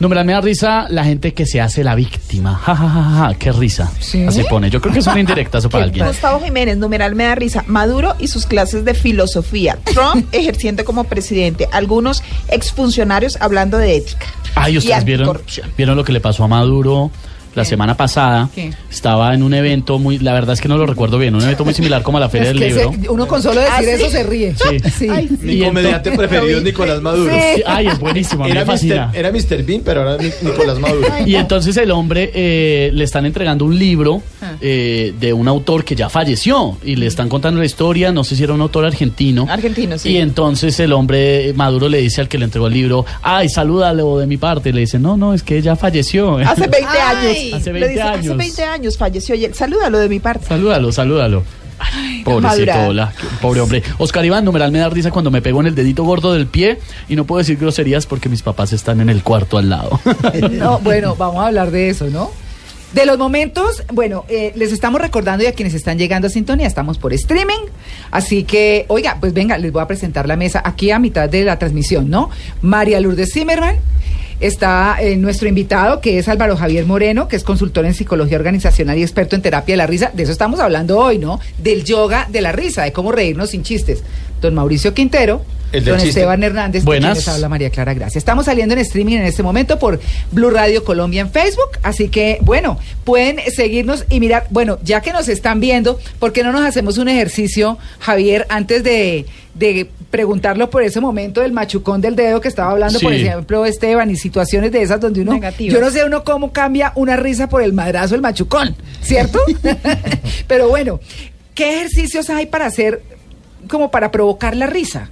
numeral 0.00 0.26
me 0.26 0.34
da 0.34 0.42
risa 0.42 0.86
la 0.90 1.02
gente 1.02 1.32
que 1.32 1.46
se 1.46 1.62
hace 1.62 1.82
la 1.82 1.94
víctima. 1.94 2.56
Ja, 2.56 2.76
ja, 2.76 2.88
ja, 2.88 3.02
ja, 3.02 3.10
ja, 3.28 3.34
qué 3.38 3.52
risa. 3.52 3.90
¿Sí? 4.00 4.22
Así 4.26 4.42
pone. 4.50 4.68
Yo 4.68 4.82
creo 4.82 4.92
que 4.92 5.00
es 5.00 5.06
una 5.06 5.20
indirectazo 5.20 5.70
para 5.70 5.84
alguien. 5.84 6.06
Gustavo 6.06 6.40
Jiménez, 6.44 6.76
numeral 6.76 7.14
me 7.14 7.24
da 7.24 7.34
risa. 7.36 7.64
Maduro 7.66 8.14
y 8.18 8.28
sus 8.28 8.44
clases 8.44 8.84
de 8.84 8.92
filosofía. 8.92 9.78
Trump 9.84 10.26
ejerciendo 10.32 10.84
como 10.84 11.04
presidente. 11.04 11.68
Algunos 11.72 12.22
exfuncionarios 12.48 13.38
hablando 13.40 13.78
de 13.78 13.96
ética. 13.96 14.26
Ay, 14.54 14.74
y 14.74 14.78
ustedes 14.78 15.04
vieron, 15.04 15.40
vieron 15.76 15.96
lo 15.96 16.04
que 16.04 16.12
le 16.12 16.20
pasó 16.20 16.44
a 16.44 16.48
Maduro 16.48 17.10
la 17.54 17.64
semana 17.64 17.96
pasada. 17.96 18.48
¿Qué? 18.54 18.72
Estaba 18.90 19.34
en 19.34 19.42
un 19.42 19.54
evento 19.54 19.98
muy, 19.98 20.18
la 20.18 20.32
verdad 20.32 20.54
es 20.54 20.60
que 20.60 20.68
no 20.68 20.76
lo 20.76 20.86
recuerdo 20.86 21.18
bien, 21.18 21.34
un 21.34 21.42
evento 21.42 21.64
muy 21.64 21.74
similar 21.74 22.02
como 22.02 22.18
a 22.18 22.20
la 22.20 22.28
Feria 22.28 22.48
Es 22.50 22.54
del 22.54 22.62
que 22.62 22.74
Libro. 22.74 22.92
se- 23.02 23.08
uno 23.10 23.26
con 23.26 23.42
solo 23.42 23.60
decir 23.60 23.74
¿Ah, 23.76 23.82
sí? 23.82 23.90
eso 23.90 24.10
se 24.10 24.22
ríe. 24.24 24.54
Sí. 24.54 24.90
Sí. 24.98 25.08
Mi 25.40 25.60
comediante 25.60 26.10
preferido 26.12 26.58
es 26.58 26.64
Nicolás 26.64 27.00
Maduro. 27.00 27.32
Ay, 27.66 27.86
es 27.88 27.98
buenísimo, 27.98 28.44
a 28.44 28.46
mí 28.46 28.52
Era 28.52 28.60
me 28.60 28.66
fascina. 28.66 29.06
Mr. 29.08 29.16
era 29.16 29.32
Mr. 29.32 29.62
Bean, 29.64 29.82
pero 29.84 30.02
ahora 30.02 30.22
Nicolás 30.42 30.78
Maduro. 30.78 31.08
Y 31.26 31.34
entonces 31.36 31.76
el 31.76 31.90
hombre 31.90 32.30
eh, 32.34 32.90
le 32.92 33.04
están 33.04 33.26
entregando 33.26 33.64
un 33.64 33.78
libro 33.78 34.22
Ah. 34.42 34.52
eh, 34.60 35.14
de 35.18 35.32
un 35.32 35.48
autor 35.48 35.84
que 35.84 35.94
ya 35.94 36.08
falleció 36.10 36.76
y 36.84 36.96
le 36.96 37.06
están 37.06 37.28
contando 37.28 37.60
la 37.60 37.66
historia, 37.66 38.12
no 38.12 38.24
sé 38.24 38.36
si 38.36 38.42
era 38.44 38.52
un 38.52 38.60
autor 38.60 38.84
argentino. 38.84 39.46
Argentino, 39.48 39.96
sí. 39.98 40.10
Y 40.10 40.16
entonces 40.18 40.78
el 40.80 40.92
hombre 40.92 41.48
eh, 41.48 41.54
Maduro 41.54 41.88
le 41.88 41.98
dice 41.98 42.20
al 42.20 42.28
que 42.28 42.36
le 42.38 42.44
entregó 42.44 42.66
el 42.66 42.74
libro, 42.74 43.06
ay, 43.22 43.48
salúdalo 43.48 44.18
de 44.18 44.26
mi 44.26 44.36
parte. 44.36 44.72
Le 44.72 44.80
dice, 44.80 44.98
no, 44.98 45.16
no, 45.16 45.32
es 45.34 45.42
que 45.42 45.56
ella 45.58 45.76
falleció. 45.76 46.36
Hace 46.38 46.66
20 46.66 46.78
Ay, 46.86 47.43
hace 47.52 47.72
Le 47.72 47.80
20 47.80 47.88
dice, 47.88 48.02
Hace 48.02 48.18
años. 48.18 48.36
20 48.36 48.64
años 48.64 48.98
falleció 48.98 49.34
y 49.34 49.44
él. 49.44 49.54
Salúdalo 49.54 49.98
de 49.98 50.08
mi 50.08 50.20
parte. 50.20 50.46
salúdalo, 50.46 50.92
salúdalo. 50.92 51.42
Ay, 51.78 52.22
pobrecito, 52.22 52.72
hola, 52.86 53.12
pobre 53.42 53.60
hombre. 53.60 53.82
Oscar 53.98 54.24
Iván, 54.24 54.44
numeral 54.44 54.70
me 54.70 54.78
da 54.78 54.88
risa 54.88 55.10
cuando 55.10 55.30
me 55.32 55.42
pego 55.42 55.60
en 55.60 55.66
el 55.66 55.74
dedito 55.74 56.04
gordo 56.04 56.32
del 56.32 56.46
pie 56.46 56.78
y 57.08 57.16
no 57.16 57.24
puedo 57.24 57.40
decir 57.40 57.56
groserías 57.58 58.06
porque 58.06 58.28
mis 58.28 58.42
papás 58.42 58.72
están 58.72 59.00
en 59.00 59.08
el 59.08 59.22
cuarto 59.22 59.58
al 59.58 59.68
lado. 59.70 60.00
No, 60.52 60.78
bueno, 60.78 61.16
vamos 61.16 61.42
a 61.42 61.48
hablar 61.48 61.70
de 61.70 61.90
eso, 61.90 62.06
¿no? 62.06 62.30
De 62.92 63.06
los 63.06 63.18
momentos, 63.18 63.82
bueno, 63.92 64.24
eh, 64.28 64.52
les 64.54 64.72
estamos 64.72 65.00
recordando 65.00 65.42
y 65.42 65.48
a 65.48 65.52
quienes 65.52 65.74
están 65.74 65.98
llegando 65.98 66.28
a 66.28 66.30
sintonía, 66.30 66.66
estamos 66.68 66.96
por 66.96 67.12
streaming, 67.12 67.66
así 68.12 68.44
que, 68.44 68.84
oiga, 68.86 69.16
pues 69.18 69.34
venga, 69.34 69.58
les 69.58 69.72
voy 69.72 69.82
a 69.82 69.88
presentar 69.88 70.28
la 70.28 70.36
mesa 70.36 70.62
aquí 70.64 70.92
a 70.92 71.00
mitad 71.00 71.28
de 71.28 71.42
la 71.42 71.58
transmisión, 71.58 72.08
¿no? 72.08 72.30
María 72.62 73.00
Lourdes 73.00 73.32
Zimmerman, 73.32 73.76
está 74.40 74.96
eh, 75.00 75.16
nuestro 75.16 75.48
invitado, 75.48 76.00
que 76.00 76.18
es 76.18 76.28
Álvaro 76.28 76.56
Javier 76.56 76.86
Moreno, 76.86 77.28
que 77.28 77.36
es 77.36 77.44
consultor 77.44 77.84
en 77.86 77.94
psicología 77.94 78.36
organizacional 78.36 78.98
y 78.98 79.02
experto 79.02 79.36
en 79.36 79.42
terapia 79.42 79.74
de 79.74 79.76
la 79.78 79.86
risa, 79.86 80.10
de 80.12 80.22
eso 80.22 80.32
estamos 80.32 80.60
hablando 80.60 80.98
hoy, 80.98 81.18
¿no? 81.18 81.40
Del 81.58 81.84
yoga 81.84 82.26
de 82.30 82.40
la 82.40 82.52
risa, 82.52 82.82
de 82.84 82.92
cómo 82.92 83.12
reírnos 83.12 83.50
sin 83.50 83.62
chistes. 83.62 84.02
Don 84.40 84.54
Mauricio 84.54 84.94
Quintero, 84.94 85.42
El 85.74 85.84
del 85.84 85.94
don 85.94 86.04
chiste. 86.04 86.20
Esteban 86.20 86.42
Hernández, 86.42 86.82
de 86.82 86.86
Buenas. 86.86 87.12
quienes 87.18 87.28
habla 87.28 87.48
María 87.48 87.70
Clara 87.70 87.94
Gracia. 87.94 88.18
Estamos 88.18 88.46
saliendo 88.46 88.74
en 88.74 88.80
streaming 88.80 89.16
en 89.16 89.24
este 89.24 89.42
momento 89.42 89.78
por 89.78 90.00
Blue 90.30 90.50
Radio 90.50 90.84
Colombia 90.84 91.20
en 91.20 91.30
Facebook, 91.30 91.78
así 91.82 92.08
que 92.08 92.38
bueno, 92.42 92.78
pueden 93.04 93.38
seguirnos 93.54 94.04
y 94.08 94.20
mirar, 94.20 94.46
bueno, 94.50 94.78
ya 94.82 95.00
que 95.00 95.12
nos 95.12 95.28
están 95.28 95.60
viendo, 95.60 95.98
¿por 96.18 96.32
qué 96.32 96.42
no 96.42 96.52
nos 96.52 96.62
hacemos 96.62 96.98
un 96.98 97.08
ejercicio, 97.08 97.76
Javier, 97.98 98.46
antes 98.48 98.84
de, 98.84 99.26
de 99.54 99.88
preguntarlo 100.10 100.70
por 100.70 100.82
ese 100.84 101.00
momento 101.00 101.40
del 101.40 101.52
machucón 101.52 102.00
del 102.00 102.14
dedo 102.14 102.40
que 102.40 102.48
estaba 102.48 102.70
hablando, 102.70 103.00
por 103.00 103.12
ejemplo, 103.12 103.64
Esteban, 103.66 104.10
y 104.10 104.16
situaciones 104.16 104.70
de 104.70 104.82
esas 104.82 105.00
donde 105.00 105.22
uno, 105.22 105.32
Negativas. 105.32 105.74
yo 105.74 105.80
no 105.80 105.90
sé 105.90 106.04
uno 106.04 106.22
cómo 106.22 106.52
cambia 106.52 106.92
una 106.94 107.16
risa 107.16 107.48
por 107.48 107.62
el 107.62 107.72
madrazo, 107.72 108.14
el 108.14 108.20
machucón, 108.20 108.76
¿cierto? 109.02 109.40
Pero 110.46 110.68
bueno, 110.68 111.00
¿qué 111.54 111.78
ejercicios 111.78 112.30
hay 112.30 112.46
para 112.46 112.66
hacer 112.66 113.02
como 113.68 113.90
para 113.90 114.12
provocar 114.12 114.54
la 114.56 114.66
risa? 114.66 115.10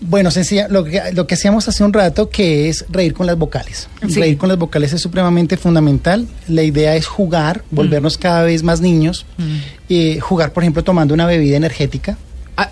Bueno, 0.00 0.30
sencilla, 0.30 0.68
lo 0.68 0.84
que, 0.84 1.00
lo 1.14 1.26
que 1.26 1.34
hacíamos 1.34 1.66
hace 1.68 1.82
un 1.82 1.92
rato, 1.92 2.28
que 2.28 2.68
es 2.68 2.84
reír 2.90 3.14
con 3.14 3.26
las 3.26 3.36
vocales. 3.38 3.88
Sí. 4.08 4.20
Reír 4.20 4.36
con 4.36 4.48
las 4.48 4.58
vocales 4.58 4.92
es 4.92 5.00
supremamente 5.00 5.56
fundamental. 5.56 6.26
La 6.48 6.62
idea 6.62 6.94
es 6.96 7.06
jugar, 7.06 7.62
volvernos 7.70 8.18
cada 8.18 8.42
vez 8.42 8.62
más 8.62 8.80
niños. 8.80 9.24
Eh, 9.88 10.18
jugar, 10.20 10.52
por 10.52 10.62
ejemplo, 10.62 10.84
tomando 10.84 11.14
una 11.14 11.26
bebida 11.26 11.56
energética. 11.56 12.18
Ah, 12.58 12.70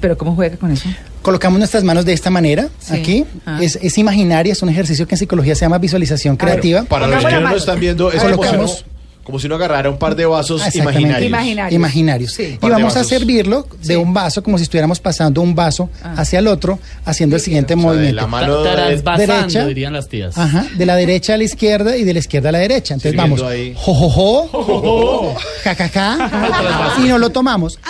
pero 0.00 0.16
¿cómo 0.18 0.34
juega 0.34 0.56
con 0.56 0.70
eso? 0.72 0.88
Colocamos 1.22 1.58
nuestras 1.58 1.84
manos 1.84 2.04
de 2.04 2.12
esta 2.12 2.28
manera, 2.30 2.68
Sí. 2.80 2.94
aquí. 2.94 3.24
Ah. 3.46 3.58
Es, 3.62 3.78
es 3.80 3.96
imaginaria, 3.96 4.52
es 4.52 4.62
un 4.62 4.68
ejercicio 4.68 5.06
que 5.06 5.14
en 5.14 5.18
psicología 5.20 5.54
se 5.54 5.62
llama 5.64 5.78
visualización 5.78 6.36
creativa. 6.36 6.82
Para 6.84 7.06
los 7.06 7.24
que 7.24 7.40
no 7.40 7.54
están 7.56 7.80
viendo, 7.80 8.10
es 8.12 8.22
Colocamos- 8.22 8.84
como 9.24 9.38
si 9.38 9.46
uno 9.46 9.54
agarrara 9.54 9.88
un 9.88 9.98
par 9.98 10.16
de 10.16 10.26
vasos 10.26 10.62
Ah, 10.62 10.68
imaginarios. 10.74 11.28
Imaginarios. 11.28 11.72
Imaginarios. 11.74 12.32
Sí. 12.32 12.58
Y 12.60 12.66
de 12.66 12.72
vamos 12.72 12.96
a 12.96 13.04
servirlo 13.04 13.66
de 13.80 13.94
Sí. 13.94 13.96
un 13.96 14.12
vaso 14.12 14.42
como 14.42 14.58
si 14.58 14.64
estuviéramos 14.64 14.98
pasando 15.00 15.40
un 15.40 15.54
vaso 15.54 15.88
Ah. 16.02 16.14
hacia 16.18 16.40
el 16.40 16.48
otro, 16.48 16.78
haciendo 17.04 17.36
el 17.36 17.42
siguiente 17.42 17.74
O 17.74 17.76
sea, 17.76 17.82
de 17.82 17.88
movimiento. 17.96 18.20
la 18.22 18.26
mano 18.26 18.62
de- 18.62 18.72
Transvasando, 18.72 19.34
derecha. 19.36 19.66
dirían 19.66 19.92
las 19.92 20.08
tías. 20.08 20.36
Ajá, 20.36 20.66
de 20.74 20.86
la 20.86 20.96
derecha 20.96 21.34
a 21.34 21.36
la 21.36 21.44
izquierda 21.44 21.96
y 21.96 22.04
de 22.04 22.12
la 22.14 22.18
izquierda 22.18 22.48
a 22.48 22.52
la 22.52 22.58
derecha. 22.58 22.94
Entonces 22.94 23.12
Sirviendo 23.12 23.42
vamos, 23.44 23.52
ahí. 23.54 23.74
jo, 23.76 23.94
jo, 23.94 24.10
jo, 24.10 25.34
ja, 25.64 25.74
ja, 25.74 25.88
ja, 25.88 26.94
y 27.04 27.08
nos 27.08 27.20
lo 27.20 27.30
tomamos. 27.30 27.78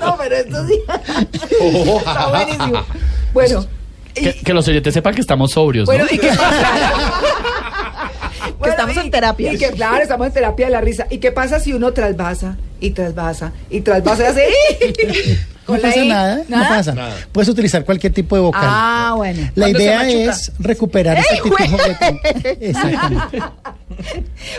No, 0.00 0.16
pero 0.18 0.36
esto 0.36 0.66
sí. 0.66 0.74
Está 1.98 2.26
buenísimo. 2.28 2.82
Bueno. 3.32 3.66
Que, 4.14 4.32
que 4.32 4.54
los 4.54 4.66
oyentes 4.68 4.94
sepan 4.94 5.12
que 5.14 5.20
estamos 5.20 5.50
sobrios, 5.52 5.86
Bueno, 5.86 6.04
¿no? 6.04 6.10
¿y 6.14 6.18
qué 6.18 6.30
estamos 8.70 8.96
en 8.96 9.10
terapia. 9.10 9.52
Y 9.52 9.58
que, 9.58 9.70
claro, 9.70 10.02
estamos 10.02 10.26
en 10.28 10.32
terapia 10.32 10.66
de 10.66 10.72
la 10.72 10.80
risa. 10.80 11.06
¿Y 11.10 11.18
qué 11.18 11.32
pasa 11.32 11.60
si 11.60 11.72
uno 11.72 11.92
trasvasa 11.92 12.56
y 12.80 12.90
trasvasa 12.90 13.52
y 13.70 13.80
trasvasa 13.80 14.22
y 14.22 14.26
hace... 14.26 15.38
No 15.66 15.76
pasa 15.78 15.96
I? 15.96 16.08
nada, 16.08 16.36
no 16.46 16.56
¿Nada? 16.58 16.68
pasa. 16.68 16.94
Nada. 16.94 17.14
Puedes 17.32 17.48
utilizar 17.48 17.86
cualquier 17.86 18.12
tipo 18.12 18.36
de 18.36 18.42
vocal. 18.42 18.60
Ah, 18.62 19.14
bueno. 19.16 19.50
La 19.54 19.70
idea 19.70 20.06
es 20.06 20.52
recuperar 20.58 21.16
esa 21.18 21.32
¡Ey, 21.32 21.38
actitud 21.38 21.56
güey! 21.56 21.70
juguetona. 21.70 22.20
Exactamente. 22.60 23.42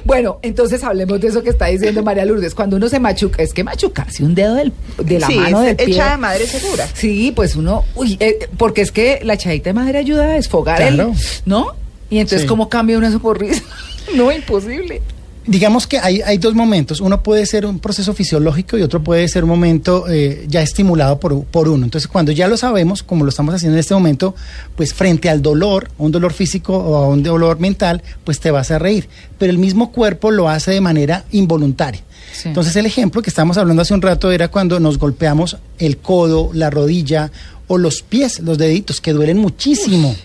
Bueno, 0.05 0.39
entonces 0.43 0.83
hablemos 0.83 1.19
de 1.19 1.27
eso 1.27 1.43
que 1.43 1.49
está 1.49 1.65
diciendo 1.67 2.01
María 2.03 2.25
Lourdes. 2.25 2.55
Cuando 2.55 2.77
uno 2.77 2.87
se 2.89 2.99
machuca, 2.99 3.43
es 3.43 3.53
que 3.53 3.63
machucarse 3.63 4.23
un 4.23 4.33
dedo 4.33 4.55
del, 4.55 4.71
de 4.97 5.19
la 5.19 5.27
Sí, 5.27 5.35
mano 5.35 5.59
es 5.61 5.65
del 5.67 5.75
pie. 5.87 5.95
echada 5.95 6.11
de 6.11 6.17
madre 6.17 6.47
segura. 6.47 6.87
Sí, 6.93 7.33
pues 7.35 7.55
uno, 7.55 7.83
uy, 7.95 8.17
eh, 8.19 8.47
porque 8.57 8.81
es 8.81 8.91
que 8.91 9.19
la 9.23 9.33
echadita 9.33 9.69
de 9.71 9.73
madre 9.73 9.97
ayuda 9.99 10.25
a 10.25 10.33
desfogar 10.33 10.77
Claro. 10.77 11.11
el, 11.11 11.17
¿no? 11.45 11.73
Y 12.09 12.19
entonces, 12.19 12.41
Sí. 12.41 12.47
¿cómo 12.47 12.69
cambia 12.69 12.97
uno 12.97 13.07
eso 13.07 13.19
por 13.19 13.39
risa? 13.39 13.61
no, 14.15 14.31
imposible. 14.31 15.01
Digamos 15.47 15.85
que 15.85 15.99
hay, 15.99 16.21
hay 16.21 16.39
dos 16.39 16.55
momentos. 16.55 17.01
Uno 17.01 17.21
puede 17.21 17.45
ser 17.45 17.67
un 17.67 17.79
proceso 17.79 18.15
fisiológico 18.15 18.79
y 18.79 18.81
otro 18.81 19.03
puede 19.03 19.27
ser 19.27 19.43
un 19.43 19.51
momento 19.51 20.05
eh, 20.09 20.45
ya 20.47 20.63
estimulado 20.63 21.19
por, 21.19 21.43
por 21.45 21.69
uno. 21.69 21.83
Entonces, 21.85 22.07
cuando 22.07 22.31
ya 22.31 22.47
lo 22.47 22.57
sabemos, 22.57 23.03
como 23.03 23.23
lo 23.23 23.29
estamos 23.29 23.53
haciendo 23.53 23.75
en 23.75 23.79
este 23.79 23.93
momento, 23.93 24.33
pues 24.75 24.95
frente 24.95 25.29
al 25.29 25.43
dolor, 25.43 25.91
un 25.99 26.11
dolor 26.11 26.33
físico 26.33 26.75
o 26.75 26.95
a 26.95 27.07
un 27.07 27.21
dolor 27.21 27.59
mental, 27.59 28.01
pues 28.23 28.39
te 28.39 28.49
vas 28.49 28.71
a 28.71 28.79
reír. 28.79 29.07
Pero 29.37 29.51
el 29.51 29.59
mismo 29.59 29.91
cuerpo 29.91 30.31
lo 30.31 30.49
hace 30.49 30.71
de 30.71 30.81
manera 30.81 31.25
involuntaria. 31.31 32.01
Sí. 32.33 32.47
Entonces, 32.47 32.75
el 32.75 32.87
ejemplo 32.87 33.21
que 33.21 33.29
estábamos 33.29 33.57
hablando 33.57 33.83
hace 33.83 33.93
un 33.93 34.01
rato 34.01 34.31
era 34.31 34.47
cuando 34.47 34.79
nos 34.79 34.97
golpeamos 34.97 35.57
el 35.77 35.97
codo, 35.97 36.49
la 36.53 36.71
rodilla 36.71 37.31
o 37.67 37.78
los 37.78 38.01
pies, 38.01 38.39
los 38.39 38.58
deditos, 38.58 39.01
que 39.01 39.13
duelen 39.13 39.38
muchísimo. 39.38 40.15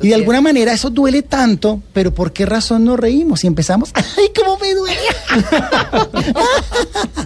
y 0.00 0.08
de 0.08 0.14
alguna 0.14 0.40
manera 0.40 0.72
eso 0.72 0.90
duele 0.90 1.22
tanto, 1.22 1.82
pero 1.92 2.14
¿por 2.14 2.32
qué 2.32 2.46
razón 2.46 2.84
nos 2.84 2.98
reímos? 2.98 3.44
Y 3.44 3.46
empezamos, 3.46 3.90
¡ay, 3.94 4.30
cómo 4.34 4.58
me 4.58 4.74
duele! 4.74 5.00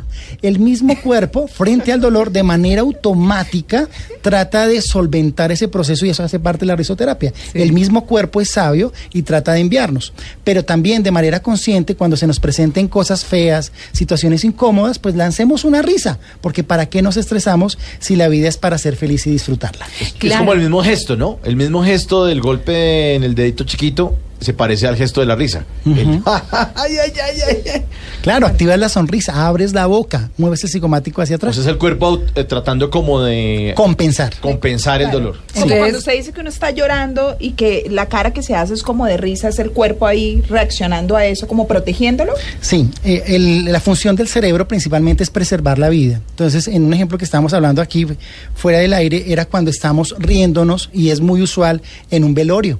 El 0.42 0.58
mismo 0.58 1.00
cuerpo, 1.00 1.46
frente 1.46 1.92
al 1.92 2.00
dolor, 2.00 2.30
de 2.30 2.42
manera 2.42 2.82
automática, 2.82 3.88
trata 4.22 4.66
de 4.66 4.80
solventar 4.82 5.52
ese 5.52 5.68
proceso 5.68 6.06
y 6.06 6.10
eso 6.10 6.22
hace 6.22 6.38
parte 6.38 6.60
de 6.60 6.66
la 6.66 6.76
risoterapia. 6.76 7.32
El 7.54 7.72
mismo 7.72 8.06
cuerpo 8.06 8.40
es 8.40 8.50
sabio 8.50 8.92
y 9.12 9.22
trata 9.22 9.52
de 9.52 9.60
enviarnos. 9.60 10.12
Pero 10.44 10.64
también 10.64 11.02
de 11.02 11.10
manera 11.10 11.40
consciente, 11.40 11.96
cuando 11.96 12.16
se 12.16 12.26
nos 12.26 12.40
presenten 12.40 12.88
cosas 12.88 13.24
feas, 13.24 13.72
situaciones 13.92 14.44
incómodas, 14.44 14.98
pues 14.98 15.14
lancemos 15.14 15.64
una 15.64 15.82
risa. 15.82 16.18
Porque 16.40 16.62
¿para 16.64 16.86
qué 16.86 17.02
nos 17.02 17.16
estresamos 17.16 17.78
si 17.98 18.16
la 18.16 18.28
vida 18.28 18.48
es 18.48 18.56
para 18.56 18.78
ser 18.78 18.96
feliz 18.96 19.26
y 19.26 19.30
disfrutarla? 19.30 19.86
Es 20.20 20.36
como 20.36 20.52
el 20.52 20.60
mismo 20.60 20.82
gesto, 20.82 21.16
¿no? 21.16 21.38
El 21.44 21.56
mismo 21.56 21.82
gesto 21.84 22.26
del 22.26 22.40
golpe 22.40 23.14
en 23.14 23.24
el 23.24 23.34
dedito 23.34 23.64
chiquito 23.64 24.16
se 24.40 24.52
parece 24.52 24.86
al 24.86 24.96
gesto 24.96 25.20
de 25.20 25.26
la 25.26 25.34
risa. 25.36 25.64
El- 25.84 26.20
ay, 26.26 26.96
ay, 26.98 27.12
ay, 27.14 27.40
ay, 27.48 27.62
ay. 27.74 27.82
Claro, 28.22 28.46
activas 28.46 28.78
la 28.78 28.88
sonrisa, 28.88 29.46
abres 29.46 29.72
la 29.72 29.86
boca, 29.86 30.30
mueves 30.36 30.62
el 30.64 30.70
psicomático 30.70 31.22
hacia 31.22 31.36
O 31.36 31.38
atrás. 31.38 31.54
sea, 31.54 31.62
es 31.62 31.68
el 31.68 31.78
cuerpo 31.78 32.20
eh, 32.34 32.44
tratando 32.44 32.90
como 32.90 33.22
de 33.22 33.72
Compensar. 33.76 34.34
compensar 34.40 35.00
el 35.02 35.10
dolor. 35.10 35.34
Como 35.52 35.64
Entonces- 35.64 35.78
cuando 35.78 35.98
usted 35.98 36.12
dice 36.16 36.32
que 36.32 36.40
uno 36.40 36.48
está 36.50 36.70
llorando 36.70 37.36
y 37.38 37.52
que 37.52 37.86
la 37.90 38.06
cara 38.08 38.32
que 38.32 38.42
se 38.42 38.54
hace 38.54 38.74
es 38.74 38.82
como 38.82 39.06
de 39.06 39.16
risa, 39.16 39.48
es 39.48 39.58
el 39.58 39.70
cuerpo 39.70 40.06
ahí 40.06 40.42
reaccionando 40.48 41.16
a 41.16 41.24
eso, 41.26 41.46
como 41.46 41.66
protegiéndolo. 41.66 42.32
Sí, 42.60 42.88
eh, 43.04 43.22
el- 43.26 43.64
la 43.72 43.80
función 43.80 44.16
del 44.16 44.28
cerebro 44.28 44.66
principalmente 44.68 45.22
es 45.22 45.30
preservar 45.30 45.78
la 45.78 45.88
vida. 45.88 46.20
Entonces, 46.30 46.68
en 46.68 46.84
un 46.84 46.94
ejemplo 46.94 47.18
que 47.18 47.24
estábamos 47.24 47.52
hablando 47.54 47.80
aquí 47.82 48.06
fuera 48.54 48.78
del 48.78 48.92
aire, 48.92 49.24
era 49.32 49.44
cuando 49.44 49.70
estamos 49.70 50.14
riéndonos 50.18 50.90
y 50.92 51.10
es 51.10 51.20
muy 51.20 51.42
usual 51.42 51.82
en 52.10 52.24
un 52.24 52.34
velorio. 52.34 52.78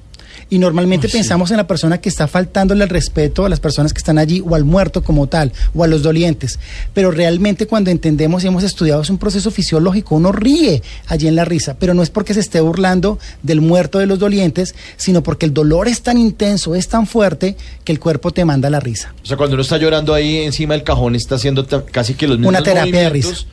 Y 0.49 0.59
normalmente 0.59 1.09
pensamos 1.09 1.51
en 1.51 1.57
la 1.57 1.67
persona 1.67 1.99
que 1.99 2.09
está 2.09 2.29
faltándole 2.29 2.85
el 2.85 2.91
respeto 2.91 3.45
a 3.45 3.49
las 3.49 3.59
personas 3.59 3.93
que 3.93 3.99
están 3.99 4.17
allí 4.17 4.41
o 4.47 4.55
al 4.55 4.63
muerto 4.65 5.03
como 5.03 5.27
tal 5.27 5.53
o 5.75 5.83
a 5.83 5.89
los 5.89 6.03
dolientes. 6.03 6.61
Pero 6.95 7.11
realmente 7.11 7.67
cuando 7.67 7.91
entendemos 7.91 8.45
y 8.45 8.47
hemos 8.47 8.63
estudiado 8.63 9.03
es 9.03 9.11
un 9.11 9.19
proceso 9.19 9.51
fisiológico, 9.51 10.15
uno 10.15 10.31
ríe 10.31 10.83
allí 11.09 11.27
en 11.27 11.35
la 11.35 11.45
risa, 11.45 11.77
pero 11.79 11.95
no 11.95 12.03
es 12.03 12.11
porque 12.11 12.33
se 12.33 12.41
esté 12.41 12.61
burlando 12.61 13.19
del 13.43 13.61
muerto 13.61 13.99
de 13.99 14.07
los 14.07 14.21
dolientes, 14.21 14.77
sino 14.97 15.23
porque 15.23 15.47
el 15.47 15.53
dolor 15.53 15.89
es 15.89 16.03
tan 16.03 16.17
intenso, 16.17 16.77
es 16.77 16.87
tan 16.89 17.09
fuerte 17.09 17.57
que 17.83 17.91
el 17.91 17.99
cuerpo 17.99 18.31
te 18.31 18.45
manda 18.45 18.71
la 18.71 18.79
risa. 18.79 19.15
O 19.23 19.27
sea, 19.27 19.37
cuando 19.37 19.55
uno 19.55 19.63
está 19.63 19.79
llorando 19.79 20.15
ahí 20.15 20.39
encima 20.39 20.75
del 20.75 20.85
cajón, 20.85 21.17
está 21.17 21.35
haciendo 21.35 21.67
casi 21.91 22.15
que 22.15 22.29
los 22.29 22.39
mismos 22.39 22.51
Una 22.51 22.63
terapia 22.63 23.01
de 23.01 23.07
movimientos 23.09 23.49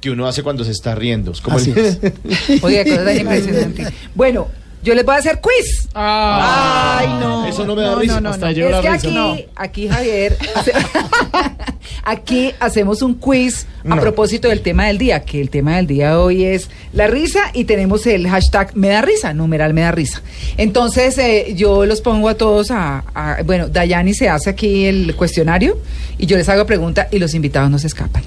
que 0.00 0.10
uno 0.10 0.26
hace 0.26 0.42
cuando 0.42 0.64
se 0.64 0.72
está 0.72 0.94
riendo. 0.94 1.32
Es 1.32 1.40
como 1.40 1.56
Así 1.58 1.72
el- 1.74 2.12
Oiga, 2.62 2.84
cosa 2.84 3.04
tan 3.04 3.18
impresionante. 3.20 3.86
Bueno, 4.14 4.48
yo 4.82 4.94
les 4.94 5.04
voy 5.04 5.14
a 5.14 5.18
hacer 5.18 5.40
quiz. 5.40 5.88
Ah. 5.94 6.98
Ay, 7.00 7.08
no. 7.20 7.46
Eso 7.46 7.64
no 7.66 7.74
me 7.74 7.82
da 7.82 7.90
No, 7.92 7.98
risa. 8.00 8.14
no, 8.14 8.20
no, 8.20 8.30
Hasta 8.30 8.52
llegó 8.52 8.68
Es 8.68 8.74
la 8.76 8.80
que 8.82 8.90
risa. 8.90 9.08
aquí, 9.32 9.44
aquí 9.56 9.88
Javier, 9.88 10.36
hace- 10.54 10.72
aquí 12.04 12.52
hacemos 12.60 13.02
un 13.02 13.14
quiz 13.14 13.66
a 13.84 13.94
No. 13.94 14.00
propósito 14.00 14.48
del 14.48 14.60
tema 14.60 14.86
del 14.86 14.98
día, 14.98 15.24
que 15.24 15.40
el 15.40 15.50
tema 15.50 15.76
del 15.76 15.86
día 15.86 16.10
de 16.10 16.16
hoy 16.16 16.44
es 16.44 16.68
la 16.92 17.06
risa 17.06 17.40
y 17.54 17.64
tenemos 17.64 18.06
el 18.06 18.28
hashtag 18.28 18.76
me 18.76 18.88
da 18.88 19.02
risa, 19.02 19.32
numeral 19.34 19.74
me 19.74 19.82
da 19.82 19.92
risa. 19.92 20.22
Entonces 20.56 21.16
eh, 21.18 21.54
yo 21.56 21.86
los 21.86 22.00
pongo 22.00 22.28
a 22.28 22.34
todos 22.34 22.70
a, 22.70 23.04
a- 23.14 23.42
bueno, 23.44 23.68
Dayani 23.68 24.14
se 24.14 24.28
hace 24.28 24.50
aquí 24.50 24.86
el 24.86 25.14
cuestionario 25.16 25.78
y 26.18 26.26
yo 26.26 26.36
les 26.36 26.48
hago 26.48 26.66
pregunta 26.66 27.08
y 27.10 27.18
los 27.18 27.34
invitados 27.34 27.70
no 27.70 27.78
se 27.78 27.86
escapan. 27.86 28.22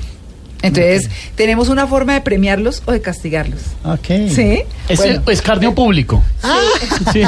Entonces, 0.62 1.10
tenemos 1.36 1.70
una 1.70 1.88
forma 1.88 2.14
de 2.14 2.22
premiarlos 2.22 2.84
o 2.86 2.92
de 2.92 3.02
castigarlos. 3.02 3.62
Ok. 3.84 4.06
¿Sí? 4.30 4.64
Es 4.88 4.98
Bueno, 5.00 5.24
el 5.26 5.34
escarnio 5.34 5.74
público. 5.74 6.22
Sí. 7.12 7.24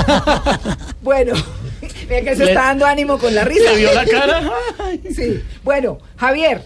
bueno, 1.02 1.34
mira 2.10 2.22
que 2.22 2.36
se 2.36 2.46
Le- 2.46 2.52
está 2.52 2.66
dando 2.66 2.86
ánimo 2.86 3.18
con 3.18 3.34
la 3.34 3.44
risa. 3.44 3.72
¿Le 3.72 3.78
vio 3.78 3.94
la 3.94 4.06
cara? 4.06 4.52
Sí. 5.16 5.42
Bueno, 5.64 5.98
Javier, 6.18 6.64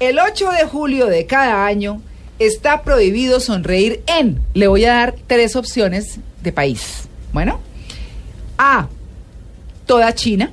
el 0.00 0.18
8 0.18 0.50
de 0.50 0.64
julio 0.64 1.06
de 1.06 1.26
cada 1.26 1.64
año 1.66 2.02
está 2.38 2.82
prohibido 2.82 3.38
sonreír 3.40 4.02
en. 4.06 4.40
Le 4.54 4.66
voy 4.66 4.84
a 4.84 4.94
dar 4.94 5.14
tres 5.26 5.54
opciones 5.56 6.18
de 6.42 6.52
país. 6.52 7.08
Bueno, 7.32 7.60
A. 8.58 8.88
Toda 9.86 10.12
China. 10.14 10.50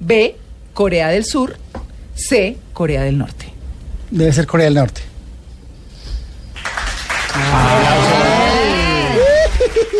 B. 0.00 0.36
Corea 0.74 1.08
del 1.08 1.24
Sur. 1.24 1.56
C. 2.14 2.56
Corea 2.72 3.02
del 3.02 3.18
Norte. 3.18 3.46
Debe 4.14 4.32
ser 4.32 4.46
Corea 4.46 4.66
del 4.66 4.74
Norte. 4.74 5.00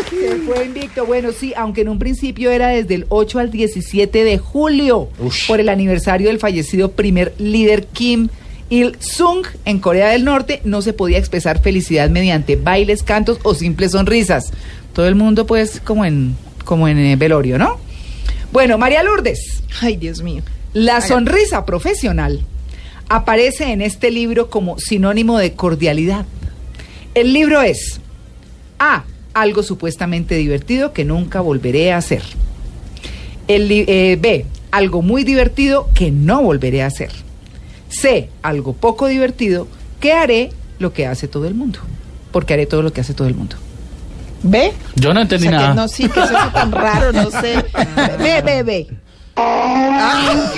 Se 0.09 0.35
fue 0.45 0.65
invicto. 0.65 1.05
Bueno, 1.05 1.31
sí, 1.37 1.53
aunque 1.57 1.81
en 1.81 1.89
un 1.89 1.99
principio 1.99 2.49
era 2.51 2.69
desde 2.69 2.95
el 2.95 3.05
8 3.09 3.39
al 3.39 3.51
17 3.51 4.23
de 4.23 4.37
julio, 4.37 5.09
Ush. 5.19 5.47
por 5.47 5.59
el 5.59 5.67
aniversario 5.67 6.29
del 6.29 6.39
fallecido 6.39 6.91
primer 6.91 7.33
líder 7.37 7.87
Kim 7.87 8.29
Il-sung 8.69 9.45
en 9.65 9.79
Corea 9.79 10.07
del 10.07 10.23
Norte, 10.23 10.61
no 10.63 10.81
se 10.81 10.93
podía 10.93 11.17
expresar 11.17 11.61
felicidad 11.61 12.09
mediante 12.09 12.55
bailes, 12.55 13.03
cantos 13.03 13.39
o 13.43 13.53
simples 13.53 13.91
sonrisas. 13.91 14.51
Todo 14.93 15.09
el 15.09 15.15
mundo, 15.15 15.45
pues, 15.45 15.81
como 15.81 16.05
en, 16.05 16.37
como 16.63 16.87
en 16.87 16.97
eh, 16.99 17.17
velorio, 17.17 17.57
¿no? 17.57 17.81
Bueno, 18.53 18.77
María 18.77 19.03
Lourdes, 19.03 19.61
Ay, 19.81 19.97
Dios 19.97 20.21
mío. 20.21 20.41
la 20.71 21.01
sonrisa 21.01 21.65
profesional 21.65 22.45
aparece 23.09 23.71
en 23.71 23.81
este 23.81 24.11
libro 24.11 24.49
como 24.49 24.79
sinónimo 24.79 25.37
de 25.37 25.53
cordialidad. 25.53 26.25
El 27.13 27.33
libro 27.33 27.61
es 27.61 27.99
A. 28.79 29.03
Algo 29.33 29.63
supuestamente 29.63 30.35
divertido 30.35 30.93
que 30.93 31.03
nunca 31.03 31.41
volveré 31.41 31.91
a 31.91 31.97
hacer. 31.97 32.21
El 33.47 33.69
eh, 33.71 34.17
B. 34.19 34.45
Algo 34.71 35.01
muy 35.01 35.23
divertido 35.23 35.89
que 35.93 36.11
no 36.11 36.41
volveré 36.41 36.83
a 36.83 36.87
hacer. 36.87 37.11
C. 37.89 38.29
Algo 38.41 38.73
poco 38.73 39.07
divertido 39.07 39.67
que 39.99 40.13
haré 40.13 40.51
lo 40.79 40.93
que 40.93 41.05
hace 41.05 41.27
todo 41.27 41.47
el 41.47 41.53
mundo. 41.53 41.79
Porque 42.31 42.53
haré 42.53 42.65
todo 42.65 42.81
lo 42.81 42.91
que 42.93 43.01
hace 43.01 43.13
todo 43.13 43.27
el 43.27 43.35
mundo. 43.35 43.55
¿Ve? 44.43 44.73
Yo 44.95 45.13
no 45.13 45.21
O 45.21 45.23
entendí 45.23 45.47
que 45.47 45.51
nada. 45.51 45.73
no, 45.73 45.87
sí, 45.87 46.07
que 46.07 46.19
eso 46.19 46.37
es 46.37 46.53
tan 46.53 46.71
raro, 46.71 47.11
no 47.11 47.31
sé. 47.31 47.55
Ve, 48.19 48.41
ve, 48.41 48.63
ve. 48.63 48.87
Ah, 49.37 50.51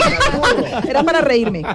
Era 0.87 1.03
para 1.03 1.21
reírme. 1.21 1.61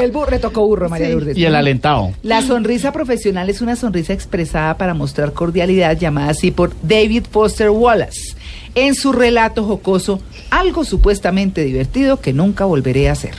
El 0.00 0.10
burro, 0.12 0.30
le 0.30 0.38
tocó 0.38 0.66
burro, 0.66 0.88
María 0.88 1.06
Sí. 1.08 1.12
Lourdes. 1.12 1.36
Y 1.36 1.44
el 1.44 1.54
alentado. 1.54 2.12
La 2.22 2.42
sonrisa 2.42 2.92
profesional 2.92 3.50
es 3.50 3.60
una 3.60 3.76
sonrisa 3.76 4.12
expresada 4.12 4.76
para 4.76 4.94
mostrar 4.94 5.32
cordialidad, 5.32 5.96
llamada 5.98 6.30
así 6.30 6.50
por 6.50 6.72
David 6.82 7.24
Foster 7.30 7.70
Wallace, 7.70 8.36
en 8.74 8.94
su 8.94 9.12
relato 9.12 9.64
jocoso, 9.64 10.20
algo 10.50 10.84
supuestamente 10.84 11.64
divertido 11.64 12.20
que 12.20 12.32
nunca 12.32 12.64
volveré 12.64 13.08
a 13.08 13.12
hacer. 13.12 13.34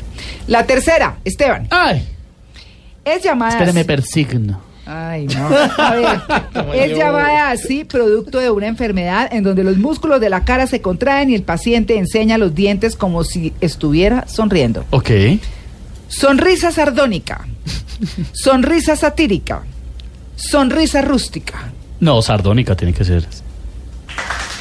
La 0.47 0.65
tercera, 0.65 1.17
Esteban, 1.23 1.67
Ay, 1.69 2.08
es 3.06 3.23
llamada 3.23 3.52
espéreme, 3.52 3.82
así- 3.82 3.88
persigno. 3.88 4.66
Ay, 4.88 5.28
no. 5.28 5.47
A 5.47 5.95
ver, 5.95 6.21
es 6.76 6.97
llamada 6.97 7.52
así 7.52 7.84
producto 7.84 8.39
de 8.39 8.50
una 8.50 8.67
enfermedad 8.67 9.28
en 9.32 9.43
donde 9.43 9.63
los 9.63 9.78
músculos 9.78 10.21
de 10.21 10.30
la 10.30 10.45
cara 10.45 10.65
se 10.65 10.82
contraen 10.82 11.30
y 11.30 11.36
el 11.36 11.43
paciente 11.43 11.97
enseña 11.97 12.38
los 12.38 12.56
dientes 12.56 12.95
como 12.95 13.23
si 13.26 13.54
estuviera 13.60 14.28
sonriendo. 14.28 14.86
Ok. 14.91 15.12
Sonrisa 16.08 16.71
sardónica. 16.71 17.45
Sonrisa 18.32 18.95
satírica. 18.95 19.63
Sonrisa 20.38 21.02
rústica. 21.02 21.71
No, 22.00 22.21
sardónica 22.21 22.76
tiene 22.76 22.93
que 22.93 23.04
ser. 23.04 23.28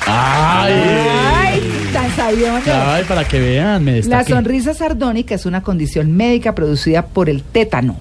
Ay. 0.07 0.73
Ay, 0.73 1.91
tan. 1.93 2.07
Ay, 2.67 3.05
para 3.05 3.25
que 3.25 3.39
vean, 3.39 3.85
me 3.85 4.03
La 4.03 4.25
sonrisa 4.25 4.75
sardónica 4.75 5.35
es 5.35 5.47
una 5.47 5.63
condición 5.63 6.13
médica 6.17 6.55
producida 6.55 7.07
por 7.07 7.29
el 7.29 7.43
tétano, 7.43 7.97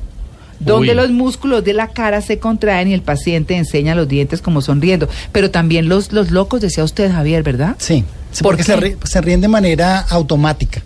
donde 0.59 0.89
Uy. 0.91 0.95
los 0.95 1.11
músculos 1.11 1.63
de 1.63 1.73
la 1.73 1.89
cara 1.89 2.21
se 2.21 2.39
contraen 2.39 2.87
y 2.87 2.93
el 2.93 3.01
paciente 3.01 3.55
enseña 3.55 3.95
los 3.95 4.07
dientes 4.07 4.41
como 4.41 4.61
sonriendo. 4.61 5.07
Pero 5.31 5.51
también 5.51 5.89
los, 5.89 6.11
los 6.11 6.31
locos, 6.31 6.61
decía 6.61 6.83
usted, 6.83 7.11
Javier, 7.11 7.43
¿verdad? 7.43 7.75
Sí, 7.79 8.03
sí, 8.31 8.43
¿Por 8.43 8.53
porque 8.57 8.63
qué? 8.63 8.71
se, 8.71 8.77
ri- 8.77 8.97
se 9.05 9.21
ríen 9.21 9.41
de 9.41 9.47
manera 9.47 9.99
automática. 9.99 10.81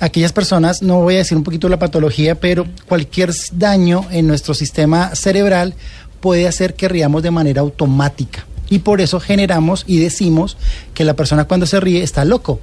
Aquellas 0.00 0.32
personas, 0.32 0.80
no 0.82 1.00
voy 1.02 1.16
a 1.16 1.18
decir 1.18 1.36
un 1.36 1.44
poquito 1.44 1.68
la 1.68 1.78
patología, 1.78 2.34
pero 2.40 2.66
cualquier 2.88 3.30
daño 3.52 4.06
en 4.10 4.26
nuestro 4.26 4.54
sistema 4.54 5.14
cerebral 5.14 5.74
puede 6.20 6.48
hacer 6.48 6.74
que 6.74 6.88
riamos 6.88 7.22
de 7.22 7.30
manera 7.30 7.60
automática. 7.60 8.46
Y 8.70 8.78
por 8.78 9.02
eso 9.02 9.20
generamos 9.20 9.84
y 9.86 9.98
decimos 9.98 10.56
que 10.94 11.04
la 11.04 11.14
persona 11.14 11.44
cuando 11.44 11.66
se 11.66 11.78
ríe 11.80 12.02
está 12.02 12.24
loco. 12.24 12.58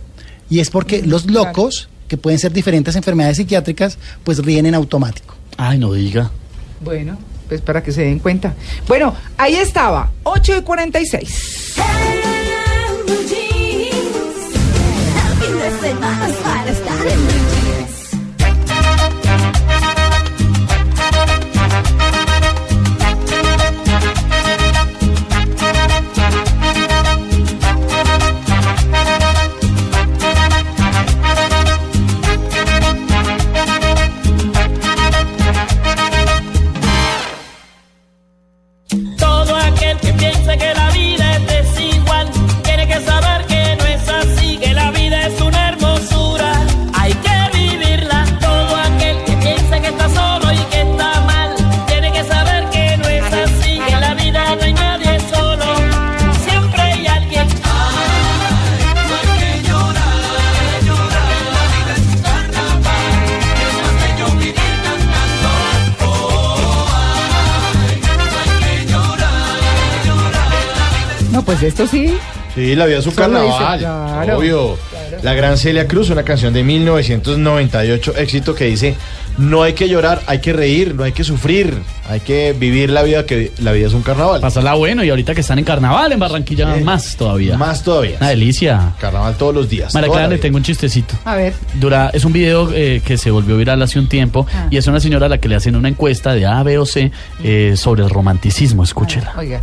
Y 0.50 0.60
es 0.60 0.72
porque 0.72 1.04
los 1.04 1.24
claro. 1.24 1.46
locos, 1.46 1.88
que 2.08 2.18
pueden 2.18 2.40
ser 2.40 2.52
diferentes 2.52 2.96
enfermedades 2.96 3.38
psiquiátricas, 3.38 4.00
pues 4.24 4.40
ríen 4.40 4.66
en 4.66 4.74
automático. 4.74 5.36
Ay, 5.58 5.78
no 5.78 5.94
diga. 5.94 6.32
Bueno, 6.80 7.18
pues 7.48 7.62
para 7.62 7.84
que 7.84 7.92
se 7.92 8.04
den 8.04 8.20
cuenta. 8.20 8.54
Bueno, 8.88 9.14
ahí 9.38 9.56
estaba, 9.56 10.10
8 10.24 10.58
y 10.58 10.62
46. 10.62 11.76
Sí, 72.72 72.76
la 72.78 72.86
vida 72.86 73.00
es 73.00 73.06
un 73.08 73.14
carnaval. 73.14 73.80
claro, 73.80 74.38
obvio. 74.38 74.78
La 75.24 75.34
gran 75.34 75.58
Celia 75.58 75.88
Cruz, 75.90 76.10
una 76.10 76.24
canción 76.24 76.54
de 76.54 76.64
1998, 76.64 78.14
éxito 78.18 78.56
que 78.56 78.66
dice, 78.66 78.96
no 79.38 79.62
hay 79.62 79.74
que 79.74 79.90
llorar, 79.90 80.22
hay 80.26 80.40
que 80.40 80.54
reír, 80.54 80.96
no 80.96 81.04
hay 81.04 81.12
que 81.12 81.24
sufrir, 81.26 81.78
hay 82.10 82.22
que 82.22 82.54
vivir 82.58 82.90
la 82.90 83.04
vida, 83.04 83.26
que 83.26 83.52
la 83.60 83.72
vida 83.74 83.88
es 83.88 83.94
un 83.94 84.04
carnaval. 84.04 84.40
Pasarla 84.42 84.74
bueno 84.76 85.04
y 85.04 85.10
ahorita 85.10 85.36
que 85.36 85.42
están 85.42 85.60
en 85.60 85.66
carnaval 85.66 86.12
en 86.14 86.20
Barranquilla, 86.20 86.78
más 86.78 87.18
todavía. 87.18 87.58
Más 87.58 87.84
todavía. 87.84 88.18
Una 88.22 88.30
delicia. 88.30 88.94
Carnaval 89.00 89.36
todos 89.36 89.54
los 89.54 89.70
días. 89.70 89.94
María 89.94 90.08
toda 90.08 90.20
Clara, 90.20 90.30
la 90.30 90.36
le 90.36 90.42
tengo 90.42 90.58
un 90.58 90.64
chistecito. 90.64 91.16
A 91.26 91.36
ver. 91.36 91.54
Dura, 91.76 92.10
es 92.14 92.24
un 92.26 92.32
video 92.34 92.72
eh, 92.74 93.02
que 93.06 93.18
se 93.18 93.32
volvió 93.32 93.58
viral 93.58 93.82
hace 93.82 94.00
un 94.00 94.08
tiempo 94.08 94.48
Ah. 94.56 94.68
y 94.72 94.78
es 94.78 94.88
una 94.88 95.00
señora 95.02 95.26
a 95.26 95.30
la 95.30 95.38
que 95.40 95.50
le 95.50 95.56
hacen 95.56 95.76
una 95.76 95.90
encuesta 95.90 96.34
de 96.34 96.46
A, 96.46 96.64
B 96.64 96.78
o 96.78 96.86
C 96.86 97.12
eh, 97.44 97.74
sobre 97.76 98.04
el 98.04 98.10
romanticismo. 98.10 98.84
Escúchela. 98.84 99.34
Oiga, 99.38 99.60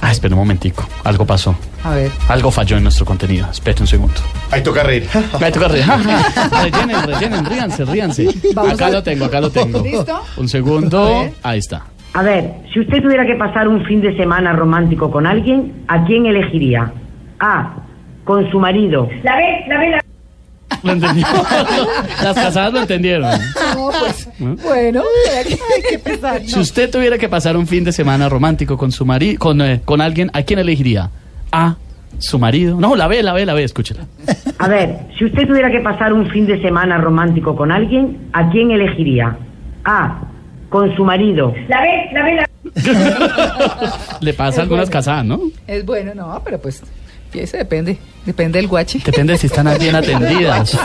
Ah, 0.00 0.10
espera 0.12 0.34
un 0.34 0.40
momentico. 0.40 0.86
Algo 1.04 1.24
pasó. 1.26 1.54
a 1.84 1.90
ver. 1.90 2.10
Algo 2.28 2.50
falló 2.50 2.76
en 2.76 2.84
nuestro 2.84 3.04
contenido. 3.04 3.48
Espera 3.50 3.78
un 3.80 3.86
segundo. 3.86 4.14
Ahí 4.50 4.62
toca 4.62 4.82
reír. 4.82 5.06
Me 5.40 5.50
toca 5.50 5.68
reír. 5.68 5.84
rellenen, 6.62 7.02
rellenen, 7.06 7.44
ríanse, 7.44 7.84
ríanse. 7.84 8.28
Vamos 8.54 8.72
acá 8.74 8.86
a- 8.86 8.90
lo 8.90 9.02
tengo, 9.02 9.24
acá 9.24 9.40
lo 9.40 9.50
tengo. 9.50 9.82
¿Listo? 9.82 10.20
Un 10.36 10.48
segundo. 10.48 11.28
Ahí 11.42 11.58
está. 11.58 11.84
A 12.14 12.22
ver, 12.22 12.52
si 12.72 12.80
usted 12.80 13.02
tuviera 13.02 13.26
que 13.26 13.34
pasar 13.34 13.68
un 13.68 13.84
fin 13.84 14.00
de 14.00 14.16
semana 14.16 14.52
romántico 14.52 15.10
con 15.10 15.26
alguien, 15.26 15.84
¿a 15.88 16.04
quién 16.04 16.26
elegiría? 16.26 16.92
A. 17.40 17.74
Con 18.24 18.50
su 18.50 18.58
marido. 18.58 19.08
La 19.22 19.36
ve, 19.36 19.64
la 19.68 19.78
ve, 19.78 19.90
la 19.90 20.00
Lo 20.82 20.92
entendió. 20.92 21.26
Las 22.22 22.34
casadas 22.34 22.72
lo 22.72 22.80
entendieron. 22.80 23.22
No, 23.74 23.90
pues, 24.00 24.28
bueno, 24.38 25.02
ay, 25.36 25.58
qué 25.88 25.98
pesar. 25.98 26.42
Si 26.44 26.58
usted 26.58 26.90
tuviera 26.90 27.18
que 27.18 27.28
pasar 27.28 27.56
un 27.56 27.66
fin 27.66 27.84
de 27.84 27.92
semana 27.92 28.28
romántico 28.28 28.76
con 28.76 28.92
su 28.92 29.04
marido, 29.04 29.38
con, 29.38 29.60
eh, 29.60 29.80
con 29.84 30.00
alguien, 30.00 30.30
¿a 30.32 30.42
quién 30.42 30.58
elegiría? 30.58 31.10
A. 31.52 31.76
Su 32.18 32.38
marido. 32.38 32.80
No, 32.80 32.96
la 32.96 33.06
ve, 33.06 33.22
la 33.22 33.32
ve, 33.32 33.46
la 33.46 33.54
ve, 33.54 33.64
escúchela. 33.64 34.04
A 34.58 34.66
ver, 34.66 34.98
si 35.18 35.26
usted 35.26 35.46
tuviera 35.46 35.70
que 35.70 35.80
pasar 35.80 36.12
un 36.12 36.28
fin 36.30 36.46
de 36.46 36.60
semana 36.60 36.98
romántico 36.98 37.54
con 37.54 37.70
alguien, 37.70 38.28
¿a 38.32 38.50
quién 38.50 38.70
elegiría? 38.70 39.36
A. 39.84 40.22
Con 40.68 40.94
su 40.96 41.04
marido. 41.04 41.54
la 41.68 41.80
ve, 41.80 42.10
la 42.12 42.22
ve, 42.24 42.34
la 42.34 42.48
Le 44.20 44.34
pasa 44.34 44.60
a 44.60 44.62
algunas 44.64 44.90
casadas, 44.90 45.24
¿no? 45.24 45.40
Es 45.66 45.84
bueno, 45.84 46.14
no, 46.14 46.42
pero 46.44 46.60
pues, 46.60 46.82
ese 47.34 47.58
depende, 47.58 47.98
depende 48.24 48.58
del 48.58 48.68
guachi. 48.68 49.00
Depende 49.00 49.36
si 49.36 49.46
están 49.46 49.68
bien 49.78 49.96
atendidas. 50.02 50.78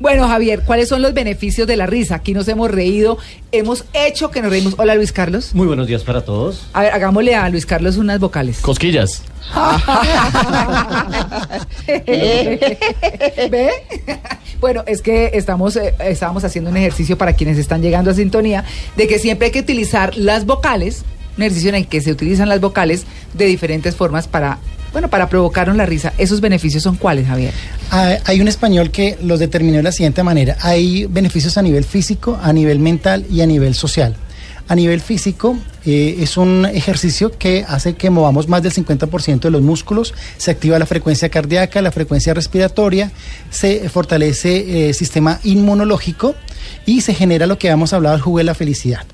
Bueno, 0.00 0.28
Javier, 0.28 0.62
¿cuáles 0.64 0.88
son 0.88 1.02
los 1.02 1.14
beneficios 1.14 1.66
de 1.66 1.76
la 1.76 1.86
risa? 1.86 2.16
Aquí 2.16 2.34
nos 2.34 2.48
hemos 2.48 2.70
reído, 2.70 3.18
hemos 3.52 3.84
hecho 3.92 4.30
que 4.30 4.42
nos 4.42 4.50
reímos. 4.50 4.74
Hola, 4.78 4.94
Luis 4.94 5.12
Carlos. 5.12 5.54
Muy 5.54 5.66
buenos 5.66 5.86
días 5.86 6.04
para 6.04 6.24
todos. 6.24 6.66
A 6.72 6.82
ver, 6.82 6.92
hagámosle 6.92 7.34
a 7.34 7.48
Luis 7.48 7.66
Carlos 7.66 7.96
unas 7.96 8.20
vocales. 8.20 8.60
Cosquillas. 8.60 9.22
¿Ve? 11.86 13.70
Bueno, 14.60 14.82
es 14.86 15.02
que 15.02 15.32
estamos, 15.34 15.76
eh, 15.76 15.94
estábamos 16.00 16.44
haciendo 16.44 16.70
un 16.70 16.76
ejercicio 16.76 17.18
para 17.18 17.34
quienes 17.34 17.58
están 17.58 17.82
llegando 17.82 18.10
a 18.10 18.14
sintonía 18.14 18.64
de 18.96 19.06
que 19.06 19.18
siempre 19.18 19.46
hay 19.46 19.52
que 19.52 19.60
utilizar 19.60 20.16
las 20.16 20.46
vocales, 20.46 21.04
un 21.36 21.42
ejercicio 21.42 21.68
en 21.68 21.74
el 21.74 21.86
que 21.86 22.00
se 22.00 22.10
utilizan 22.10 22.48
las 22.48 22.60
vocales 22.60 23.04
de 23.34 23.46
diferentes 23.46 23.94
formas 23.94 24.28
para, 24.28 24.58
bueno, 24.94 25.10
para 25.10 25.28
provocarnos 25.28 25.76
la 25.76 25.86
risa. 25.86 26.12
¿Esos 26.18 26.40
beneficios 26.40 26.84
son 26.84 26.94
cuáles, 26.94 27.26
Javier? 27.26 27.52
Ah, 27.90 28.16
Hay 28.26 28.40
un 28.40 28.46
español 28.46 28.92
que 28.92 29.18
los 29.20 29.40
determinó 29.40 29.78
de 29.78 29.82
la 29.82 29.90
siguiente 29.90 30.22
manera. 30.22 30.56
Hay 30.60 31.06
beneficios 31.06 31.58
a 31.58 31.62
nivel 31.62 31.82
físico, 31.82 32.38
a 32.40 32.52
nivel 32.52 32.78
mental 32.78 33.26
y 33.28 33.40
a 33.40 33.46
nivel 33.46 33.74
social. 33.74 34.14
A 34.68 34.76
nivel 34.76 35.00
físico 35.00 35.58
eh, 35.84 36.18
es 36.20 36.36
un 36.36 36.64
ejercicio 36.64 37.36
que 37.36 37.64
hace 37.66 37.94
que 37.94 38.08
movamos 38.08 38.48
más 38.48 38.62
del 38.62 38.72
50% 38.72 39.40
de 39.40 39.50
los 39.50 39.62
músculos, 39.62 40.14
se 40.36 40.52
activa 40.52 40.78
la 40.78 40.86
frecuencia 40.86 41.28
cardíaca, 41.28 41.82
la 41.82 41.90
frecuencia 41.90 42.32
respiratoria, 42.32 43.10
se 43.50 43.88
fortalece 43.88 44.56
eh, 44.58 44.88
el 44.90 44.94
sistema 44.94 45.40
inmunológico 45.42 46.36
y 46.86 47.00
se 47.00 47.14
genera 47.14 47.48
lo 47.48 47.58
que 47.58 47.68
habíamos 47.68 47.92
hablado, 47.92 48.14
el 48.14 48.22
jugo 48.22 48.38
de 48.38 48.44
la 48.44 48.54
felicidad. 48.54 49.04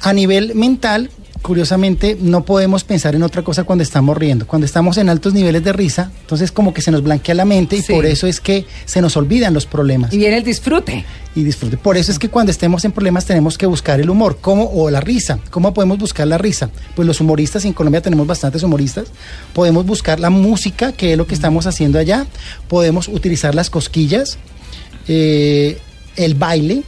A 0.00 0.12
nivel 0.14 0.54
mental, 0.54 1.10
curiosamente, 1.42 2.16
no 2.20 2.44
podemos 2.44 2.84
pensar 2.84 3.14
en 3.14 3.22
otra 3.22 3.42
cosa 3.42 3.64
cuando 3.64 3.82
estamos 3.82 4.16
riendo. 4.16 4.46
Cuando 4.46 4.64
estamos 4.66 4.96
en 4.98 5.08
altos 5.08 5.34
niveles 5.34 5.64
de 5.64 5.72
risa, 5.72 6.10
entonces 6.20 6.52
como 6.52 6.74
que 6.74 6.82
se 6.82 6.90
nos 6.90 7.02
blanquea 7.02 7.34
la 7.34 7.44
mente 7.44 7.76
y 7.76 7.82
Sí. 7.82 7.92
por 7.92 8.06
eso 8.06 8.26
es 8.26 8.40
que 8.40 8.66
se 8.84 9.00
nos 9.00 9.16
olvidan 9.16 9.54
los 9.54 9.66
problemas. 9.66 10.12
Y 10.12 10.18
viene 10.18 10.38
el 10.38 10.44
disfrute. 10.44 11.04
Y 11.34 11.44
disfrute. 11.44 11.76
Por 11.76 11.96
eso 11.96 12.10
es 12.10 12.18
que 12.18 12.28
cuando 12.28 12.50
estemos 12.50 12.84
en 12.84 12.92
problemas 12.92 13.24
tenemos 13.24 13.56
que 13.58 13.66
buscar 13.66 14.00
el 14.00 14.10
humor, 14.10 14.38
¿cómo? 14.40 14.64
O 14.72 14.90
la 14.90 15.00
risa. 15.00 15.38
¿Cómo 15.50 15.72
podemos 15.72 15.98
buscar 15.98 16.26
la 16.26 16.38
risa? 16.38 16.70
Pues 16.96 17.06
los 17.06 17.20
humoristas, 17.20 17.64
en 17.64 17.72
Colombia 17.72 18.00
tenemos 18.00 18.26
bastantes 18.26 18.62
humoristas, 18.62 19.06
podemos 19.52 19.86
buscar 19.86 20.18
la 20.20 20.30
música, 20.30 20.92
que 20.92 21.12
es 21.12 21.18
lo 21.18 21.26
que 21.26 21.34
estamos 21.34 21.66
haciendo 21.66 21.98
allá, 21.98 22.26
podemos 22.68 23.08
utilizar 23.08 23.54
las 23.54 23.70
cosquillas, 23.70 24.38
eh, 25.06 25.78
el 26.16 26.34
baile 26.34 26.82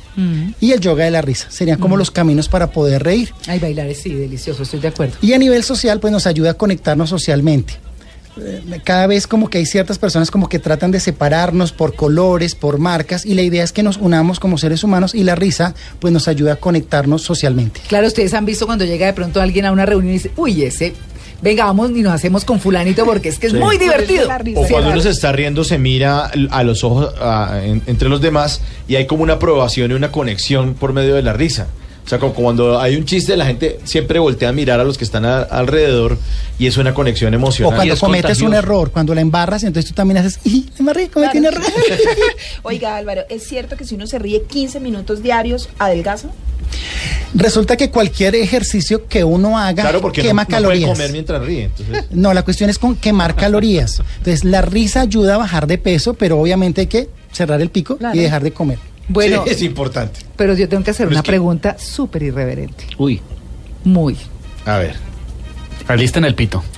y 0.60 0.72
el 0.72 0.80
yoga 0.80 1.04
de 1.04 1.10
la 1.10 1.22
risa. 1.22 1.46
Serían 1.50 1.78
como 1.78 1.96
los 1.96 2.10
caminos 2.10 2.48
para 2.48 2.70
poder 2.70 3.02
reír. 3.02 3.32
Ay, 3.46 3.58
bailar 3.58 3.86
es 3.88 4.02
sí, 4.02 4.14
delicioso, 4.14 4.62
estoy 4.64 4.80
de 4.80 4.88
acuerdo. 4.88 5.14
Y 5.22 5.32
a 5.32 5.38
nivel 5.38 5.62
social, 5.64 6.00
pues 6.00 6.12
nos 6.12 6.26
ayuda 6.26 6.50
a 6.50 6.54
conectarnos 6.54 7.08
socialmente. 7.10 7.74
Eh, 8.40 8.80
Cada 8.84 9.06
vez 9.06 9.26
como 9.26 9.48
que 9.48 9.58
hay 9.58 9.66
ciertas 9.66 9.98
personas 9.98 10.30
como 10.30 10.48
que 10.48 10.58
tratan 10.58 10.90
de 10.90 11.00
separarnos 11.00 11.72
por 11.72 11.94
colores, 11.94 12.54
por 12.54 12.78
marcas, 12.78 13.26
y 13.26 13.34
la 13.34 13.42
idea 13.42 13.64
es 13.64 13.72
que 13.72 13.82
nos 13.82 13.96
unamos 13.96 14.38
como 14.40 14.56
seres 14.58 14.84
humanos 14.84 15.14
y 15.14 15.24
la 15.24 15.34
risa 15.34 15.74
pues 15.98 16.12
nos 16.12 16.28
ayuda 16.28 16.54
a 16.54 16.56
conectarnos 16.56 17.22
socialmente. 17.22 17.80
Claro, 17.88 18.06
ustedes 18.06 18.32
han 18.34 18.46
visto 18.46 18.66
cuando 18.66 18.84
llega 18.84 19.06
de 19.06 19.12
pronto 19.12 19.40
alguien 19.40 19.66
a 19.66 19.72
una 19.72 19.84
reunión 19.86 20.10
y 20.10 20.18
dice, 20.18 20.30
uy, 20.36 20.62
ese, 20.62 20.94
venga, 21.42 21.64
vamos 21.64 21.90
y 21.90 22.02
nos 22.02 22.12
hacemos 22.12 22.44
con 22.44 22.60
fulanito 22.60 23.04
porque 23.04 23.28
es 23.30 23.38
que 23.38 23.46
es 23.48 23.52
Sí. 23.52 23.58
muy 23.58 23.78
divertido. 23.78 24.28
O 24.56 24.66
cuando 24.68 24.90
uno 24.90 25.00
se 25.00 25.10
está 25.10 25.32
riendo, 25.32 25.64
se 25.64 25.78
mira 25.78 26.30
a 26.50 26.62
los 26.62 26.84
ojos 26.84 27.12
a- 27.20 27.60
en- 27.62 27.82
entre 27.86 28.08
los 28.08 28.20
demás 28.20 28.60
y 28.88 28.96
hay 28.96 29.06
como 29.06 29.22
una 29.22 29.34
aprobación 29.34 29.90
y 29.90 29.94
una 29.94 30.12
conexión 30.12 30.74
por 30.74 30.92
medio 30.92 31.14
de 31.14 31.22
la 31.22 31.32
risa. 31.32 31.68
O 32.04 32.08
sea, 32.10 32.18
como 32.18 32.32
cuando 32.34 32.80
hay 32.80 32.96
un 32.96 33.04
chiste, 33.04 33.36
la 33.36 33.46
gente 33.46 33.78
siempre 33.84 34.18
voltea 34.18 34.48
a 34.48 34.52
mirar 34.52 34.80
a 34.80 34.84
los 34.84 34.98
que 34.98 35.04
están 35.04 35.24
a- 35.24 35.42
alrededor 35.42 36.18
y 36.58 36.66
es 36.66 36.76
una 36.76 36.92
conexión 36.92 37.32
O 37.32 37.36
emocional. 37.36 37.76
cuando 37.76 37.92
Y 37.92 37.94
es 37.94 38.00
cometes 38.00 38.40
un 38.40 38.54
error, 38.54 38.90
cuando 38.90 39.14
la 39.14 39.20
embarras, 39.20 39.62
entonces 39.62 39.88
tú 39.90 39.94
también 39.94 40.18
haces, 40.18 40.40
¡y! 40.44 40.62
Le 40.64 40.78
embarré, 40.80 41.08
cometí 41.08 41.38
un 41.38 41.46
error. 41.46 41.62
Oiga, 42.62 42.96
Álvaro, 42.96 43.22
¿es 43.28 43.44
cierto 43.46 43.76
que 43.76 43.84
si 43.84 43.94
uno 43.94 44.06
se 44.06 44.18
ríe 44.18 44.42
15 44.42 44.80
minutos 44.80 45.22
diarios, 45.22 45.68
adelgaza? 45.78 46.28
Resulta 47.34 47.76
que 47.76 47.90
cualquier 47.90 48.34
ejercicio 48.34 49.06
que 49.06 49.22
uno 49.22 49.58
haga 49.58 49.82
Claro, 49.82 50.00
porque 50.00 50.22
quema 50.22 50.42
no, 50.42 50.48
no 50.48 50.48
puede 50.48 50.62
calorías. 50.62 50.90
comer 50.90 51.12
mientras 51.12 51.44
ríe. 51.44 51.64
Entonces, 51.64 52.04
No, 52.10 52.34
la 52.34 52.42
cuestión 52.42 52.70
es 52.70 52.78
con 52.78 52.96
quemar 52.96 53.36
calorías. 53.36 54.02
Entonces, 54.18 54.44
la 54.44 54.62
risa 54.62 55.02
ayuda 55.02 55.34
a 55.36 55.38
bajar 55.38 55.66
de 55.66 55.78
peso, 55.78 56.14
pero 56.14 56.40
obviamente 56.40 56.80
hay 56.82 56.86
que 56.88 57.08
cerrar 57.32 57.60
el 57.60 57.70
pico 57.70 57.96
Claro. 57.98 58.16
y 58.16 58.20
dejar 58.22 58.42
de 58.42 58.52
comer. 58.52 58.78
Bueno, 59.12 59.42
sí, 59.44 59.50
es 59.50 59.62
importante. 59.62 60.20
pero 60.36 60.54
yo 60.54 60.68
tengo 60.68 60.82
que 60.84 60.90
hacer 60.92 61.06
Pero 61.06 61.10
es 61.10 61.16
una 61.18 61.22
que- 61.22 61.30
pregunta 61.32 61.76
súper 61.78 62.22
irreverente. 62.22 62.86
Uy, 62.96 63.20
Muy. 63.84 64.16
A 64.64 64.78
ver. 64.78 64.94
alisten 65.88 66.24
el 66.24 66.34
pito. 66.34 66.62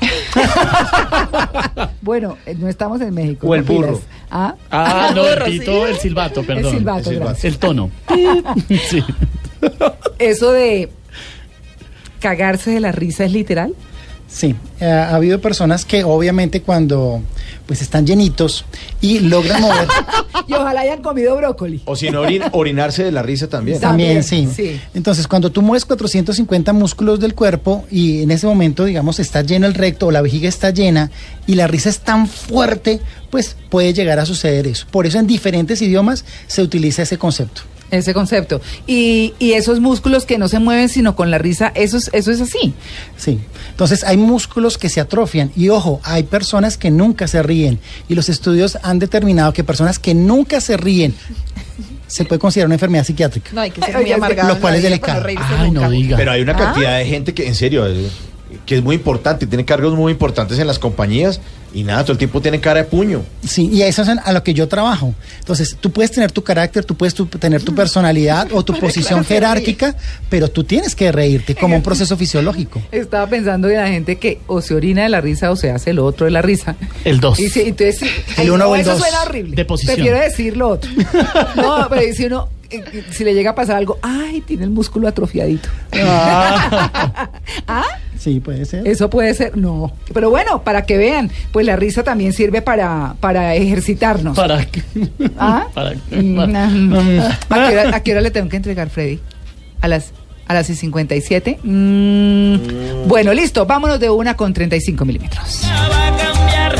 Bueno, 2.00 2.36
eh, 2.46 2.54
no 2.58 2.68
estamos 2.68 3.00
en 3.00 3.14
México. 3.14 3.46
O 3.46 3.54
el 3.54 3.62
burro. 3.62 4.00
Ah, 4.30 4.54
Ah, 4.70 5.12
no, 5.14 5.24
el 5.26 5.42
pito, 5.44 5.86
el 5.86 5.96
silbato, 5.96 6.42
perdón. 6.42 6.66
El 6.72 6.78
silbato, 6.78 6.98
El 6.98 7.04
silbato. 7.16 7.24
gracias. 7.26 7.52
El 7.52 7.58
tono. 7.58 7.90
Sí. 8.88 9.04
Eso 10.18 10.52
de 10.52 10.90
cagarse 12.20 12.70
de 12.72 12.80
la 12.80 12.92
risa 12.92 13.24
es 13.24 13.32
literal. 13.32 13.74
Sí, 14.32 14.54
eh, 14.80 14.86
ha 14.86 15.14
habido 15.14 15.42
personas 15.42 15.84
que 15.84 16.04
obviamente 16.04 16.62
cuando 16.62 17.20
pues 17.66 17.82
están 17.82 18.06
llenitos 18.06 18.64
y 19.02 19.18
logran 19.20 19.60
mover 19.60 19.86
Y 20.48 20.54
ojalá 20.54 20.80
hayan 20.80 21.02
comido 21.02 21.36
brócoli. 21.36 21.82
O 21.84 21.94
si 21.96 22.10
no, 22.10 22.22
orin- 22.24 22.48
orinarse 22.52 23.04
de 23.04 23.12
la 23.12 23.22
risa 23.22 23.48
también. 23.48 23.78
también, 23.78 24.22
También, 24.22 24.48
sí. 24.48 24.72
sí. 24.72 24.80
Entonces, 24.94 25.28
cuando 25.28 25.52
tú 25.52 25.60
mueves 25.60 25.84
450 25.84 26.72
músculos 26.72 27.20
del 27.20 27.34
cuerpo 27.34 27.84
y 27.90 28.22
en 28.22 28.30
ese 28.30 28.46
momento, 28.46 28.84
digamos, 28.86 29.20
está 29.20 29.42
lleno 29.42 29.66
el 29.66 29.74
recto 29.74 30.06
o 30.06 30.10
la 30.10 30.22
vejiga 30.22 30.48
está 30.48 30.70
llena 30.70 31.10
y 31.46 31.54
la 31.54 31.66
risa 31.66 31.90
es 31.90 32.00
tan 32.00 32.26
fuerte, 32.26 33.00
pues 33.30 33.56
puede 33.68 33.92
llegar 33.92 34.18
a 34.18 34.24
suceder 34.26 34.66
eso. 34.66 34.86
Por 34.90 35.06
eso 35.06 35.18
en 35.18 35.26
diferentes 35.26 35.82
idiomas 35.82 36.24
se 36.46 36.62
utiliza 36.62 37.02
ese 37.02 37.18
concepto. 37.18 37.62
Ese 37.92 38.12
concepto. 38.12 38.60
Y, 38.88 39.34
y 39.38 39.52
esos 39.52 39.78
músculos 39.78 40.26
que 40.26 40.38
no 40.38 40.48
se 40.48 40.58
mueven 40.58 40.88
sino 40.88 41.14
con 41.14 41.30
la 41.30 41.38
risa, 41.38 41.70
eso 41.76 41.96
es, 41.98 42.10
eso 42.12 42.32
es 42.32 42.40
así. 42.40 42.74
Sí. 43.16 43.38
Entonces 43.70 44.02
hay 44.02 44.16
músculos 44.16 44.78
que 44.78 44.88
se 44.88 45.00
atrofian 45.00 45.52
y 45.54 45.68
ojo, 45.68 46.00
hay 46.02 46.24
personas 46.24 46.76
que 46.76 46.90
nunca 46.90 47.28
se 47.28 47.42
ríen 47.42 47.78
y 48.08 48.14
los 48.16 48.28
estudios 48.28 48.78
han 48.82 48.98
determinado 48.98 49.52
que 49.52 49.62
personas 49.62 49.98
que 50.00 50.14
nunca 50.14 50.60
se 50.60 50.76
ríen 50.76 51.14
se 52.06 52.24
puede 52.24 52.38
considerar 52.38 52.66
una 52.66 52.74
enfermedad 52.74 53.04
psiquiátrica. 53.04 53.50
No, 53.52 53.60
hay 53.62 53.70
que 53.70 53.80
ser 53.80 53.96
muy 53.96 54.12
amargado. 54.12 54.54
lo 54.54 54.60
cual 54.60 54.72
la 54.74 54.76
es 54.78 54.82
vida 54.82 54.90
delicado. 54.90 55.24
Ay, 55.26 55.70
nunca. 55.70 55.86
no 55.86 55.90
diga. 55.90 56.16
Pero 56.16 56.32
hay 56.32 56.42
una 56.42 56.52
Ah. 56.52 56.56
cantidad 56.56 56.98
de 56.98 57.04
gente 57.06 57.32
que, 57.34 57.46
en 57.46 57.54
serio, 57.54 57.86
eh, 57.86 58.08
que 58.66 58.76
es 58.76 58.82
muy 58.82 58.96
importante, 58.96 59.46
tiene 59.46 59.64
cargos 59.64 59.94
muy 59.94 60.12
importantes 60.12 60.58
en 60.58 60.66
las 60.66 60.78
compañías 60.78 61.40
y 61.74 61.84
nada, 61.84 62.02
todo 62.02 62.12
el 62.12 62.18
tiempo 62.18 62.40
tiene 62.42 62.60
cara 62.60 62.80
de 62.82 62.84
puño. 62.84 63.22
Sí, 63.44 63.68
y 63.72 63.80
eso 63.82 64.02
es 64.02 64.08
a 64.10 64.32
lo 64.32 64.42
que 64.44 64.52
yo 64.52 64.68
trabajo. 64.68 65.14
Entonces, 65.38 65.76
tú 65.80 65.90
puedes 65.90 66.10
tener 66.12 66.30
tu 66.30 66.44
carácter, 66.44 66.84
tú 66.84 66.94
puedes 66.94 67.14
tu- 67.14 67.24
tener 67.26 67.62
tu 67.64 67.74
personalidad 67.74 68.48
o 68.52 68.62
tu 68.62 68.74
posición 68.78 69.24
jerárquica, 69.24 69.96
pero 70.28 70.48
tú 70.48 70.64
tienes 70.64 70.94
que 70.94 71.10
reírte 71.10 71.54
como 71.54 71.74
un 71.76 71.82
proceso 71.82 72.16
fisiológico. 72.16 72.82
Estaba 72.92 73.26
pensando 73.26 73.68
en 73.70 73.76
la 73.78 73.88
gente 73.88 74.16
que 74.16 74.40
o 74.46 74.60
se 74.60 74.74
orina 74.74 75.02
de 75.04 75.08
la 75.08 75.20
risa 75.22 75.50
o 75.50 75.56
se 75.56 75.70
hace 75.70 75.92
lo 75.94 76.04
otro 76.04 76.26
de 76.26 76.30
la 76.32 76.42
risa. 76.42 76.76
El 77.04 77.20
dos. 77.20 77.40
Y 77.40 77.48
si- 77.48 77.62
entonces, 77.62 78.02
El 78.36 78.50
uno 78.50 78.66
o 78.66 78.74
el 78.74 78.82
eso 78.82 78.90
dos. 78.90 79.00
suena 79.00 79.22
horrible. 79.22 79.56
De 79.56 79.64
posición. 79.64 79.94
Prefiero 79.96 80.18
decir 80.20 80.56
lo 80.56 80.68
otro. 80.68 80.90
No, 81.56 81.86
pero 81.88 82.02
si 82.14 82.26
uno, 82.26 82.48
eh, 82.70 83.04
si 83.12 83.24
le 83.24 83.32
llega 83.34 83.52
a 83.52 83.54
pasar 83.54 83.76
algo, 83.76 83.98
ay, 84.02 84.42
tiene 84.46 84.64
el 84.64 84.70
músculo 84.70 85.08
atrofiadito. 85.08 85.70
¿Ah? 87.66 87.86
Sí, 88.22 88.38
puede 88.38 88.64
ser. 88.66 88.86
Eso 88.86 89.10
puede 89.10 89.34
ser, 89.34 89.56
no. 89.56 89.92
Pero 90.14 90.30
bueno, 90.30 90.62
para 90.62 90.82
que 90.86 90.96
vean, 90.96 91.28
pues 91.52 91.66
la 91.66 91.74
risa 91.74 92.04
también 92.04 92.32
sirve 92.32 92.62
para, 92.62 93.16
para 93.18 93.56
ejercitarnos. 93.56 94.36
Para. 94.36 94.64
¿Ah? 95.38 95.66
Para. 95.74 95.90
¿A 95.90 95.94
qué, 97.68 97.78
hora, 97.78 97.96
a 97.96 98.00
qué 98.00 98.12
hora 98.12 98.20
le 98.20 98.30
tengo 98.30 98.48
que 98.48 98.56
entregar, 98.58 98.90
Freddy? 98.90 99.18
A 99.80 99.88
las, 99.88 100.12
a 100.46 100.54
las 100.54 100.66
57. 100.68 101.58
Mm, 101.64 103.08
Bueno, 103.08 103.32
listo, 103.34 103.66
vámonos 103.66 103.98
de 103.98 104.08
una 104.10 104.36
con 104.36 104.52
35 104.52 105.04
milímetros. 105.04 105.62
va 105.64 106.06
a 106.06 106.16
cambiar, 106.16 106.76